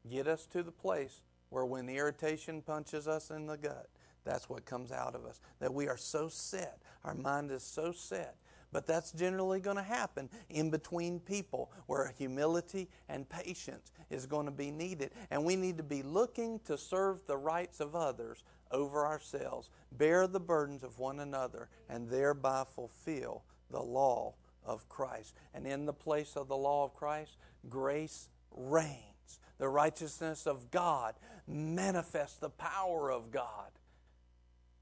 [0.08, 3.88] Get us to the place where when the irritation punches us in the gut,
[4.24, 5.40] that's what comes out of us.
[5.60, 8.36] That we are so set, our mind is so set.
[8.72, 14.46] But that's generally going to happen in between people where humility and patience is going
[14.46, 15.10] to be needed.
[15.30, 20.28] And we need to be looking to serve the rights of others over ourselves, bear
[20.28, 24.34] the burdens of one another, and thereby fulfill the law
[24.64, 25.34] of Christ.
[25.52, 27.36] And in the place of the law of Christ,
[27.68, 29.19] grace reigns.
[29.58, 31.14] The righteousness of God
[31.46, 33.70] manifests the power of God.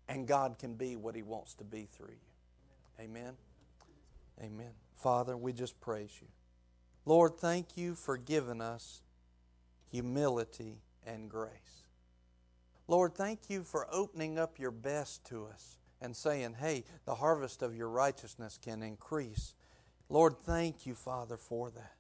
[0.09, 3.05] And God can be what He wants to be through you.
[3.05, 3.35] Amen.
[4.41, 4.71] Amen.
[4.95, 6.29] Father, we just praise you.
[7.05, 9.03] Lord, thank you for giving us
[9.91, 11.87] humility and grace.
[12.87, 17.63] Lord, thank you for opening up your best to us and saying, hey, the harvest
[17.63, 19.55] of your righteousness can increase.
[20.09, 21.95] Lord, thank you, Father, for that.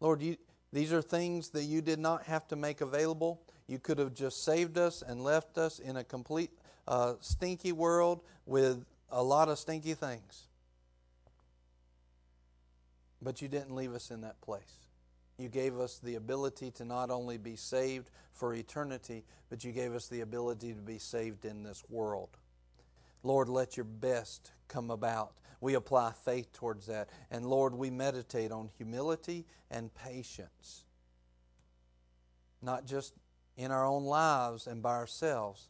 [0.00, 0.36] Lord, you,
[0.72, 3.40] these are things that you did not have to make available.
[3.66, 6.50] You could have just saved us and left us in a complete
[6.86, 10.48] uh, stinky world with a lot of stinky things.
[13.22, 14.86] But you didn't leave us in that place.
[15.38, 19.94] You gave us the ability to not only be saved for eternity, but you gave
[19.94, 22.30] us the ability to be saved in this world.
[23.22, 25.32] Lord, let your best come about.
[25.60, 27.08] We apply faith towards that.
[27.30, 30.84] And Lord, we meditate on humility and patience.
[32.62, 33.14] Not just
[33.56, 35.68] in our own lives and by ourselves,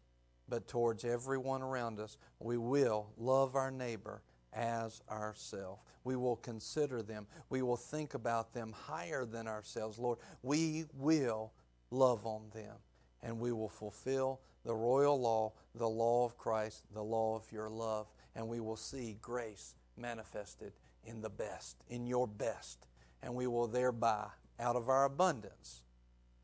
[0.48, 2.16] but towards everyone around us.
[2.38, 4.22] We will love our neighbor
[4.52, 5.82] as ourselves.
[6.04, 7.26] We will consider them.
[7.50, 9.98] We will think about them higher than ourselves.
[9.98, 11.52] Lord, we will
[11.90, 12.76] love on them
[13.22, 17.68] and we will fulfill the royal law, the law of Christ, the law of your
[17.68, 18.06] love,
[18.36, 20.72] and we will see grace manifested
[21.04, 22.86] in the best, in your best,
[23.22, 24.26] and we will thereby,
[24.60, 25.82] out of our abundance,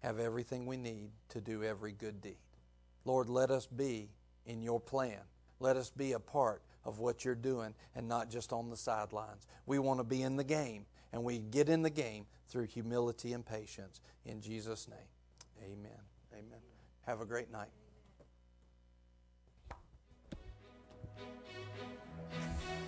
[0.01, 2.39] have everything we need to do every good deed.
[3.05, 4.09] Lord, let us be
[4.47, 5.19] in your plan.
[5.61, 9.47] Let us be a part of what you're doing and not just on the sidelines.
[9.67, 13.33] We want to be in the game, and we get in the game through humility
[13.33, 14.01] and patience.
[14.25, 14.99] In Jesus' name,
[15.63, 16.01] amen.
[16.33, 16.61] Amen.
[17.07, 17.69] Have a great night.